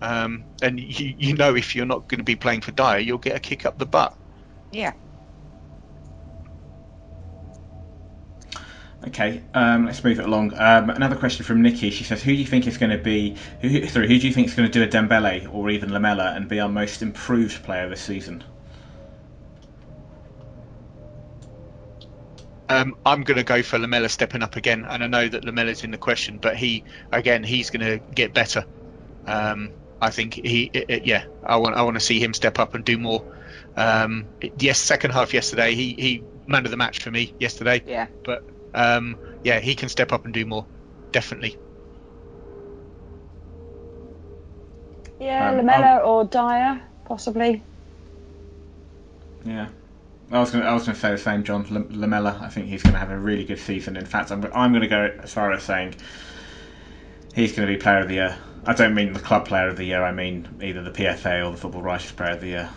[0.00, 3.18] Um, and you, you know, if you're not going to be playing for Dier, you'll
[3.18, 4.16] get a kick up the butt.
[4.70, 4.94] Yeah.
[9.06, 10.52] Okay, um, let's move it along.
[10.58, 11.90] Um, another question from Nikki.
[11.90, 13.36] She says, "Who do you think is going to be?
[13.60, 15.92] Who, who- sorry, who do you think is going to do a Dembele or even
[15.92, 18.44] Lamela and be our most improved player this season?"
[22.68, 25.84] Um, I'm going to go for Lamela stepping up again, and I know that Lamela's
[25.84, 28.66] in the question, but he again he's going to get better.
[29.26, 32.58] Um, I think he, i- i- yeah, I want I want to see him step
[32.58, 33.26] up and do more.
[33.76, 38.08] Um, yes, second half yesterday, he he man of the match for me yesterday, Yeah.
[38.24, 38.42] but
[38.74, 40.68] um, yeah, he can step up and do more,
[41.12, 41.58] definitely.
[45.18, 47.66] Yeah, Um, Lamela or Dier, possibly.
[49.44, 49.70] Yeah,
[50.30, 52.38] I was going to I was going to say the same, John Lam- Lamela.
[52.42, 53.96] I think he's going to have a really good season.
[53.96, 55.96] In fact, I'm I'm going to go as far as saying
[57.34, 58.38] he's going to be Player of the Year.
[58.66, 60.02] I don't mean the club Player of the Year.
[60.04, 62.70] I mean either the PFA or the Football Writers Player of the Year.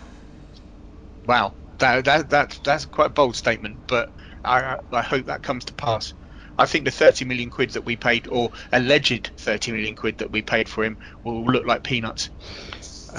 [1.26, 4.10] Wow, that that, that that's quite a bold statement, but
[4.44, 6.14] I I hope that comes to pass.
[6.58, 10.30] I think the 30 million quid that we paid, or alleged 30 million quid that
[10.30, 12.30] we paid for him, will look like peanuts.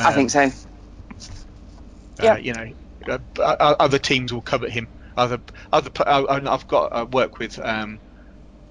[0.04, 0.52] I Um, think so.
[2.20, 2.40] uh, Yeah.
[2.40, 2.74] you know,
[3.10, 4.90] uh, uh, other teams will covet him.
[5.18, 5.42] Other
[5.72, 8.02] other uh, I've got I work with um,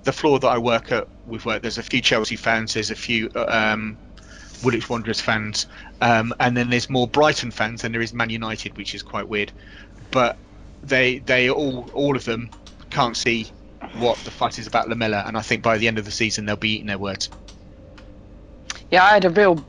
[0.05, 1.09] the floor that I work at.
[1.26, 1.62] We've worked.
[1.62, 2.74] There's a few Chelsea fans.
[2.74, 3.96] There's a few um,
[4.62, 5.66] Woolwich Wanderers fans,
[6.01, 9.28] um, and then there's more Brighton fans than there is Man United, which is quite
[9.28, 9.53] weird.
[10.11, 10.36] But
[10.82, 12.51] they they all all of them
[12.90, 13.46] can't see
[13.98, 16.46] what the fight is about Lamela, and I think by the end of the season
[16.46, 17.28] they'll be eating their words.
[18.90, 19.64] Yeah, I had a real.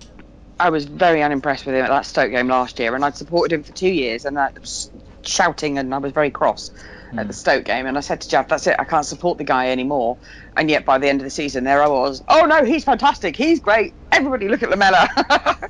[0.59, 3.55] I was very unimpressed with him at that Stoke game last year, and I'd supported
[3.55, 4.91] him for two years, and I was
[5.23, 6.71] shouting, and I was very cross
[7.11, 7.31] at the hmm.
[7.31, 10.17] Stoke game, and I said to Jeff, "That's it, I can't support the guy anymore."
[10.55, 12.23] And yet, by the end of the season, there I was.
[12.27, 13.93] Oh no, he's fantastic, he's great.
[14.11, 15.07] Everybody, look at Lamela.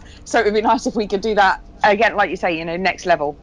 [0.25, 2.65] so it would be nice if we could do that again, like you say, you
[2.65, 3.37] know, next level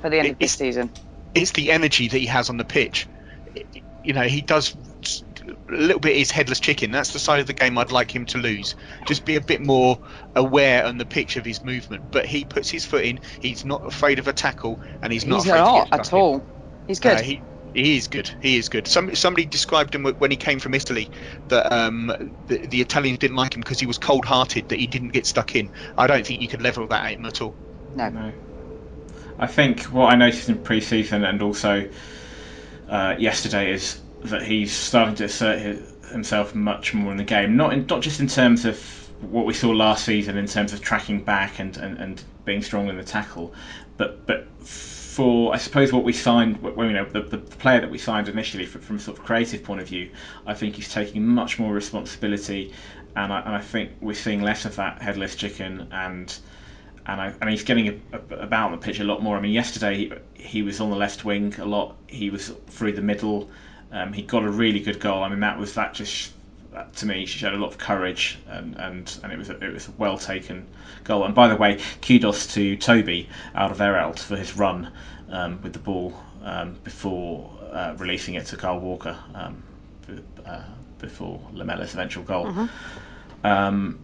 [0.00, 0.90] for the end of this season.
[1.34, 3.06] it's the energy that he has on the pitch.
[4.02, 4.76] You know, he does
[5.68, 6.90] a little bit is headless chicken.
[6.90, 8.74] That's the side of the game I'd like him to lose.
[9.06, 9.98] Just be a bit more
[10.34, 12.10] aware on the pitch of his movement.
[12.10, 13.20] But he puts his foot in.
[13.40, 16.36] He's not afraid of a tackle, and he's not he's afraid not at all.
[16.36, 16.42] in.
[16.84, 16.88] All.
[16.88, 17.18] He's good.
[17.18, 17.42] Uh, he,
[17.74, 18.30] he is good.
[18.40, 18.86] He is good.
[18.86, 21.10] Some, somebody described him when he came from Italy
[21.48, 25.08] that um, the, the Italians didn't like him because he was cold-hearted, that he didn't
[25.08, 25.70] get stuck in.
[25.98, 27.54] I don't think you could level that at him at all.
[27.94, 28.08] no.
[28.08, 28.32] No.
[29.36, 31.90] I think what I noticed in pre-season and also
[32.88, 37.56] uh, yesterday is that he's starting to assert his, himself much more in the game.
[37.56, 38.78] Not in, not just in terms of
[39.20, 42.88] what we saw last season in terms of tracking back and, and, and being strong
[42.88, 43.52] in the tackle,
[43.96, 44.46] but but
[45.14, 48.66] for I suppose what we signed, you know, the, the player that we signed initially
[48.66, 50.10] from, from sort of creative point of view,
[50.44, 52.72] I think he's taking much more responsibility,
[53.14, 56.36] and I, and I think we're seeing less of that headless chicken and
[57.06, 59.36] and I, and he's getting a, a, about the pitch a lot more.
[59.36, 60.12] I mean, yesterday he,
[60.42, 61.94] he was on the left wing a lot.
[62.08, 63.50] He was through the middle.
[63.92, 65.22] Um, he got a really good goal.
[65.22, 66.32] I mean, that was that just
[66.96, 69.72] to me she showed a lot of courage and and, and it was a, it
[69.72, 70.66] was a well taken
[71.04, 71.24] goal.
[71.24, 74.92] And by the way, kudos to Toby Alderweireld for his run
[75.30, 79.62] um, with the ball um, before uh, releasing it to Kyle Walker um,
[80.06, 80.62] b- uh,
[80.98, 82.68] before Lamela's eventual goal.
[83.42, 83.98] Um,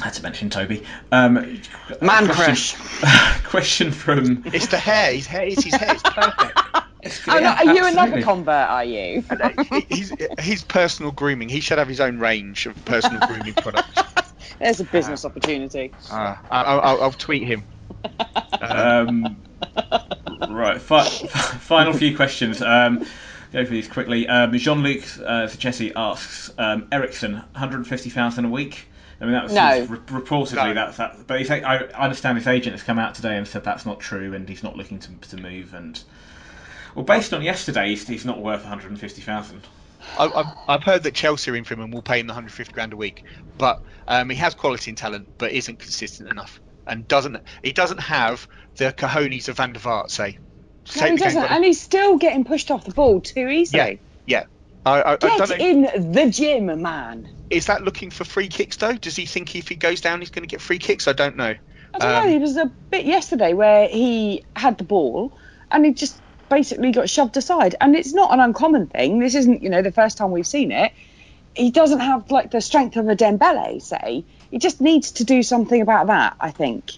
[0.00, 0.84] I had to mention Toby.
[1.12, 1.60] Um,
[2.00, 3.42] Man question, crush.
[3.44, 4.42] question from.
[4.46, 5.12] It's the hair.
[5.12, 5.46] His hair.
[5.46, 5.92] It's his hair.
[5.94, 6.58] It's perfect.
[7.28, 8.68] Oh, no, are you another convert?
[8.68, 9.24] Are you?
[9.88, 11.48] he's, he's personal grooming.
[11.48, 14.32] He should have his own range of personal grooming products.
[14.60, 15.92] There's a business opportunity.
[16.10, 17.64] Uh, I, I'll, I'll tweet him.
[18.60, 19.42] Um,
[20.48, 22.62] right, fi- final few questions.
[22.62, 23.00] Um,
[23.52, 24.28] go through these quickly.
[24.28, 28.86] Um, Jean-Luc uh, Sachesi asks um, Eriksen, 150,000 a week.
[29.20, 29.86] I mean, that was No.
[29.88, 30.74] re- reportedly No.
[30.74, 31.26] that's that.
[31.26, 34.00] But he's, I, I understand his agent has come out today and said that's not
[34.00, 35.74] true, and he's not looking to, to move.
[35.74, 36.00] And
[36.94, 39.66] well, based on yesterday, he's, he's not worth 150,000.
[40.16, 42.32] I, I've, I've heard that Chelsea are in for him and will pay him the
[42.32, 43.24] 150 grand a week,
[43.58, 48.00] but um, he has quality and talent, but isn't consistent enough, and doesn't he doesn't
[48.00, 50.38] have the cojones of Van der Vaart say.
[50.96, 54.00] No, he doesn't, and he's still getting pushed off the ball too easily.
[54.26, 54.44] yeah,
[54.84, 55.64] I, I, I don't Get know.
[55.64, 57.28] in the gym, man.
[57.50, 58.94] Is that looking for free kicks though?
[58.94, 61.06] Does he think if he goes down he's going to get free kicks?
[61.06, 61.54] I don't know.
[61.94, 62.30] I don't Um, know.
[62.30, 65.36] There was a bit yesterday where he had the ball
[65.70, 66.20] and he just
[66.52, 67.74] basically got shoved aside.
[67.80, 69.18] And it's not an uncommon thing.
[69.18, 70.92] This isn't, you know, the first time we've seen it.
[71.54, 74.24] He doesn't have like the strength of a Dembele, say.
[74.50, 76.36] He just needs to do something about that.
[76.40, 76.92] I think.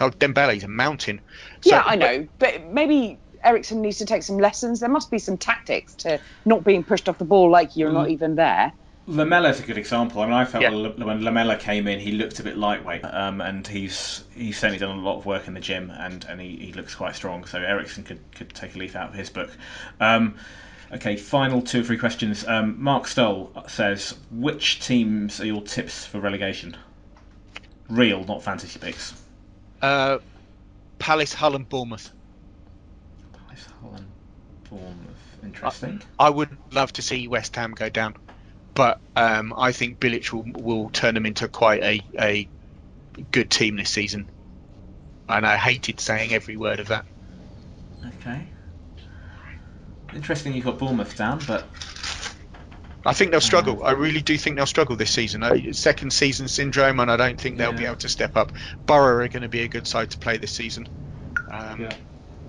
[0.00, 1.20] Oh, Dembele's a mountain.
[1.62, 4.80] So- yeah, I know, but maybe Eriksen needs to take some lessons.
[4.80, 8.06] There must be some tactics to not being pushed off the ball like you're not
[8.06, 8.12] mm.
[8.12, 8.72] even there.
[9.06, 10.22] Lamela's a good example.
[10.22, 11.04] I mean, I felt Yeah.
[11.04, 14.96] when Lamela came in, he looked a bit lightweight, um, and he's he's certainly done
[14.96, 17.44] a lot of work in the gym, and, and he, he looks quite strong.
[17.44, 19.50] So Eriksen could, could take a leaf out of his book.
[20.00, 20.36] Um,
[20.94, 22.46] Okay, final two or three questions.
[22.46, 26.76] Um, Mark Stoll says, which teams are your tips for relegation?
[27.88, 29.14] Real, not fantasy picks.
[29.80, 30.18] Uh,
[30.98, 32.10] Palace, Hull, and Bournemouth.
[33.32, 34.06] Palace, Hull, and
[34.68, 35.16] Bournemouth.
[35.42, 36.02] Interesting.
[36.18, 38.14] I would love to see West Ham go down,
[38.74, 42.48] but um, I think Bilic will, will turn them into quite a, a
[43.30, 44.28] good team this season.
[45.28, 47.04] And I hated saying every word of that.
[48.20, 48.46] Okay.
[50.14, 51.64] Interesting you've got Bournemouth down, but
[53.04, 53.82] I think they'll struggle.
[53.84, 55.42] I really do think they'll struggle this season.
[55.42, 58.52] Uh, second season syndrome, and I don't think they'll be able to step up.
[58.86, 60.88] Borough are going to be a good side to play this season.
[61.50, 61.94] Um, Yeah.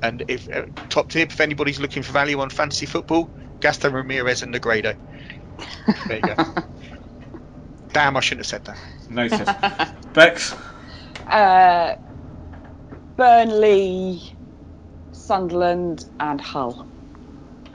[0.02, 3.30] And if uh, top tip, if anybody's looking for value on fantasy football,
[3.62, 4.96] Gaston Ramirez and Negredo.
[6.08, 6.36] There you go.
[7.94, 8.78] Damn, I shouldn't have said that.
[9.10, 9.50] notice.
[10.14, 10.56] Bex?
[11.28, 11.96] Uh,
[13.16, 14.22] Burnley,
[15.12, 16.88] Sunderland, and Hull.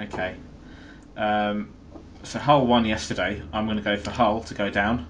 [0.00, 0.36] Okay.
[1.16, 1.72] Um,
[2.22, 3.42] so Hull won yesterday.
[3.52, 5.06] I'm going to go for Hull to go down,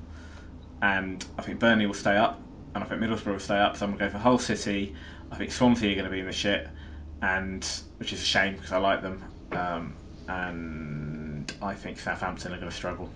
[0.83, 2.41] and I think Burnley will stay up,
[2.75, 3.77] and I think Middlesbrough will stay up.
[3.77, 4.95] So I'm going to go for Hull City.
[5.31, 6.69] I think Swansea are going to be in the shit,
[7.23, 7.67] and
[7.99, 9.25] which is a shame because I like them.
[9.53, 9.95] Um,
[10.29, 11.18] and
[11.63, 13.11] I think Southampton are going to struggle.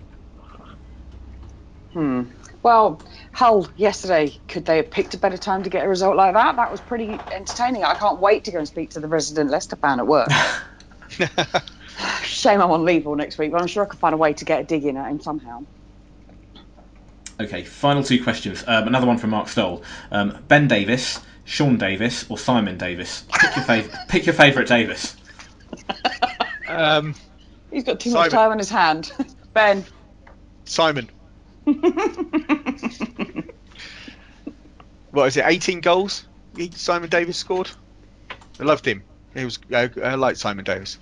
[1.93, 2.23] Hmm.
[2.63, 3.01] Well,
[3.33, 6.55] Hull yesterday, could they have picked a better time to get a result like that?
[6.55, 7.83] That was pretty entertaining.
[7.83, 10.29] I can't wait to go and speak to the resident Leicester fan at work.
[12.23, 14.33] Shame I'm on leave all next week, but I'm sure I can find a way
[14.33, 15.63] to get a dig in at him somehow.
[17.39, 18.63] Okay, final two questions.
[18.65, 19.83] Um, another one from Mark Stoll.
[20.11, 23.25] Um, ben Davis, Sean Davis, or Simon Davis?
[23.33, 25.15] Pick your, fav- pick your favourite Davis.
[26.65, 27.13] Um,
[27.73, 28.25] He's got too Simon.
[28.25, 29.11] much time on his hand.
[29.53, 29.83] ben.
[30.65, 31.09] Simon.
[35.11, 35.45] What is it?
[35.45, 36.25] 18 goals?
[36.71, 37.69] Simon Davis scored.
[38.59, 39.03] I loved him.
[39.33, 39.59] He was.
[39.73, 40.97] I, I liked Simon Davis.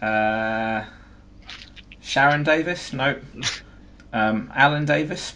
[0.00, 0.84] Uh,
[2.00, 2.92] Sharon Davis?
[2.92, 3.18] No.
[4.12, 5.34] Um, Alan Davis?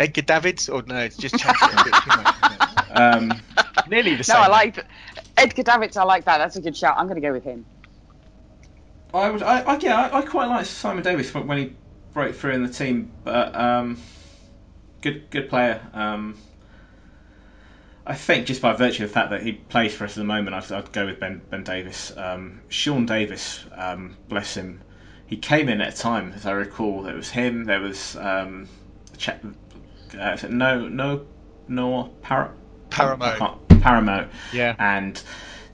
[0.00, 0.68] Edgar Davids?
[0.68, 3.00] Or no, it's just changed it a bit too much, isn't it?
[3.00, 3.32] Um,
[3.88, 4.38] Nearly the same.
[4.38, 4.42] No.
[4.42, 4.84] I like
[5.36, 5.96] Edgar Davids.
[5.96, 6.38] I like that.
[6.38, 6.96] That's a good shout.
[6.98, 7.64] I'm going to go with him.
[9.14, 11.76] I would, I, I yeah, I, I quite like Simon Davis when when he
[12.14, 13.98] broke through in the team, but um,
[15.02, 15.80] good, good player.
[15.92, 16.38] Um,
[18.06, 20.24] I think just by virtue of the fact that he plays for us at the
[20.24, 22.16] moment, I'd, I'd go with Ben Ben Davis.
[22.16, 24.80] Um, Sean Davis, um, bless him,
[25.32, 28.68] he came in at a time, as I recall, there was him, there was um,
[29.16, 31.26] Ch- uh, no no
[31.68, 32.52] no Par-
[32.90, 33.61] Paramo.
[33.84, 34.74] I Yeah.
[34.78, 35.22] and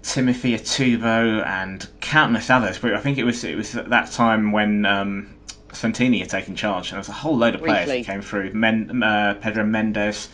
[0.03, 2.79] Timothy Atouba and countless others.
[2.79, 5.35] But I think it was it was at that time when um,
[5.73, 8.03] Santini had taken charge, and there was a whole load of players Briefly.
[8.03, 8.53] that came through.
[8.53, 10.29] Men, uh, Pedro Mendes.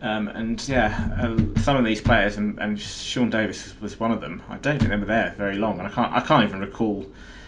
[0.00, 4.20] Um, and yeah, uh, some of these players, and, and Sean Davis was one of
[4.20, 4.42] them.
[4.48, 7.06] I don't think they were there very long, and I can't I can't even recall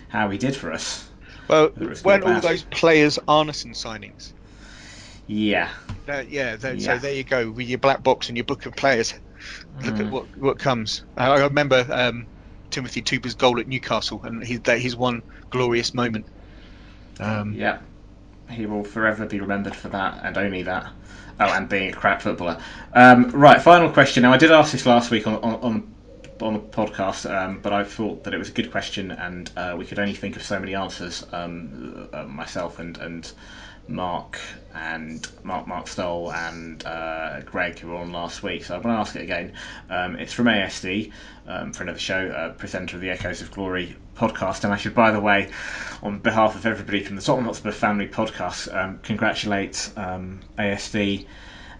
[0.08, 1.08] how he did for us.
[1.48, 4.32] Well, It was weren't all those players Arnesen signings?
[5.26, 5.70] Yeah,
[6.08, 6.78] Uh, yeah, Yeah.
[6.78, 9.14] So there you go with your black box and your book of players.
[9.82, 10.00] Look Mm.
[10.00, 11.04] at what what comes.
[11.16, 12.26] I, I remember um,
[12.70, 16.26] Timothy Atouba's goal at Newcastle and his that his one glorious moment.
[17.20, 17.78] Um, yeah.
[18.50, 20.92] He will forever be remembered for that, and only that.
[21.40, 22.58] Oh, and being a crap footballer.
[22.92, 24.22] Um, right, final question.
[24.22, 25.94] Now, I did ask this last week on on, on,
[26.40, 29.74] on the podcast, um, but I thought that it was a good question, and uh,
[29.78, 31.24] we could only think of so many answers.
[31.32, 33.32] Um, uh, myself and and
[33.86, 34.40] Mark
[34.74, 38.64] and Mark Mark Stoll and uh, Greg who were on last week.
[38.64, 39.52] So I'm going to ask it again.
[39.88, 41.12] Um, it's from ASD,
[41.46, 44.64] um, for another show, uh, presenter of the Echoes of Glory podcast.
[44.64, 45.50] And I should, by the way,
[46.02, 51.26] on behalf of everybody from the Tottenham Hotspur Family podcast, um, congratulate um, ASD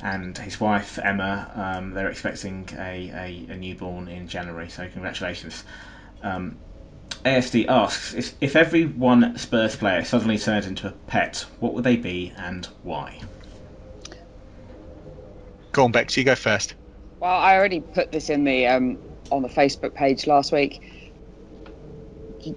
[0.01, 1.51] and his wife Emma.
[1.55, 5.65] Um, they're expecting a, a, a newborn in January, so congratulations.
[7.25, 11.85] ASD asks if, if every one Spurs player suddenly turned into a pet, what would
[11.85, 13.19] they be and why?
[15.73, 16.17] Go on, Bex.
[16.17, 16.75] You go first.
[17.21, 18.99] Well, I already put this in the um,
[19.31, 20.83] on the Facebook page last week.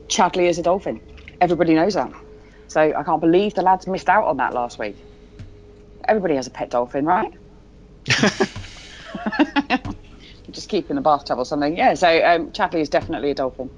[0.10, 1.02] Chadli is a dolphin.
[1.40, 2.12] Everybody knows that.
[2.68, 4.98] So I can't believe the lads missed out on that last week.
[6.08, 7.32] Everybody has a pet dolphin, right?
[10.52, 11.78] Just keep in the bathtub or something.
[11.78, 11.94] Yeah.
[11.94, 13.72] So um, Chadli is definitely a dolphin.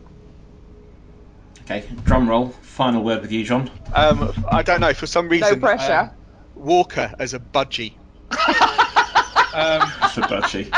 [1.69, 2.47] Okay, drum roll.
[2.63, 3.69] Final word with you, John.
[3.93, 4.91] Um, I don't know.
[4.91, 5.93] For some reason, no pressure.
[5.93, 6.11] um,
[6.55, 7.93] Walker as a budgie.
[8.31, 10.73] um, That's a budgie.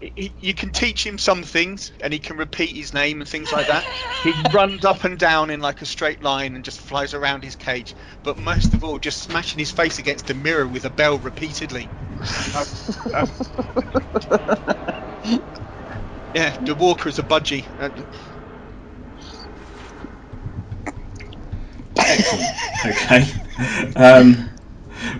[0.00, 3.52] he, you can teach him some things, and he can repeat his name and things
[3.52, 3.84] like that.
[4.22, 7.54] He runs up and down in like a straight line and just flies around his
[7.54, 7.94] cage.
[8.22, 11.90] But most of all, just smashing his face against the mirror with a bell repeatedly.
[12.54, 12.64] Uh,
[13.14, 13.26] uh,
[16.34, 17.66] Yeah, the Walker is a budgie.
[22.08, 23.24] Uh, okay.
[23.96, 24.48] Um,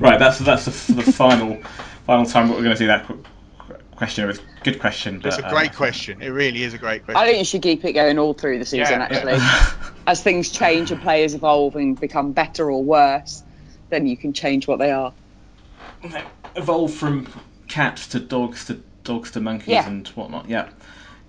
[0.01, 1.63] right, that's that's the, the final
[2.07, 3.23] final time we're going to do that qu-
[3.97, 4.25] question.
[4.25, 5.21] It was a good question.
[5.25, 6.23] It's a great uh, question.
[6.23, 7.21] It really is a great question.
[7.21, 9.01] I think you should keep it going all through the season.
[9.01, 9.39] Yeah, actually,
[10.07, 13.43] as things change and players evolve and become better or worse,
[13.91, 15.13] then you can change what they are.
[16.57, 17.27] evolve from
[17.69, 19.87] cats to dogs to dogs to monkeys Yeah.
[19.87, 20.49] and whatnot.
[20.49, 20.69] Yeah,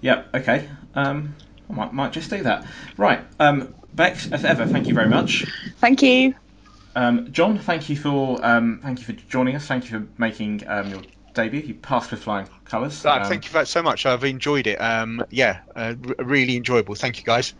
[0.01, 0.23] yeah.
[0.33, 0.69] Okay.
[0.95, 1.35] Um,
[1.69, 2.65] I might might just do that.
[2.97, 3.19] Right.
[3.39, 5.45] Um, Bex, as ever, thank you very much.
[5.79, 6.35] Thank you.
[6.95, 9.65] Um, John, thank you for um, thank you for joining us.
[9.67, 11.01] Thank you for making um, your
[11.33, 11.61] debut.
[11.61, 13.05] You passed with flying colours.
[13.05, 14.05] Uh, Um, thank you very- so much.
[14.05, 14.75] I've enjoyed it.
[14.81, 16.95] Um, yeah, uh, r- really enjoyable.
[16.95, 17.53] Thank you, guys.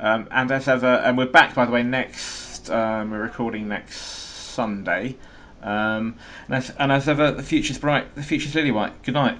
[0.00, 2.70] Um, and as ever, and we're back by the way next.
[2.70, 5.16] Um, we're recording next Sunday.
[5.62, 8.14] Um, and, as, and as ever, the future's bright.
[8.14, 9.02] The future's lily white.
[9.02, 9.38] Good night.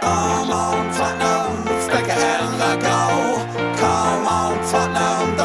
[0.00, 1.52] Come on, Tottenham,
[1.86, 3.40] stick it in the goal.
[3.76, 5.36] Come on, Tottenham,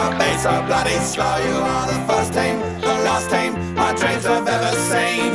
[0.46, 1.38] are bloody slow.
[1.48, 5.32] You are the first team, the last team my dreams have ever seen.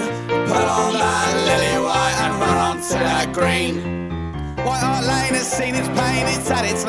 [0.46, 3.74] Put on that lily white and run that green.
[4.64, 6.84] White Hart Lane has seen its pain, it's its.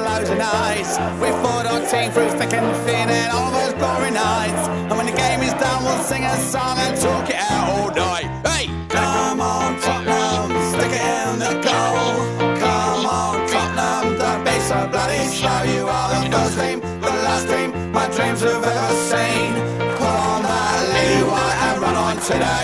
[1.21, 3.73] We fought our team through thick and thin and all those
[4.11, 4.67] nights.
[4.67, 7.91] And when the game is done, we'll sing a song and talk it out all
[7.95, 8.50] night.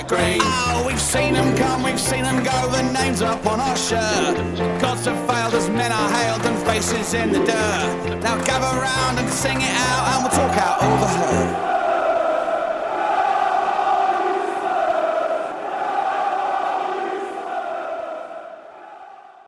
[0.09, 4.37] Oh, we've seen them come, we've seen them go, the names up on our shirt.
[4.79, 8.19] Gods have failed as men are hailed and faces in the dirt.
[8.21, 11.76] Now gather round and sing it out and we'll talk out over her.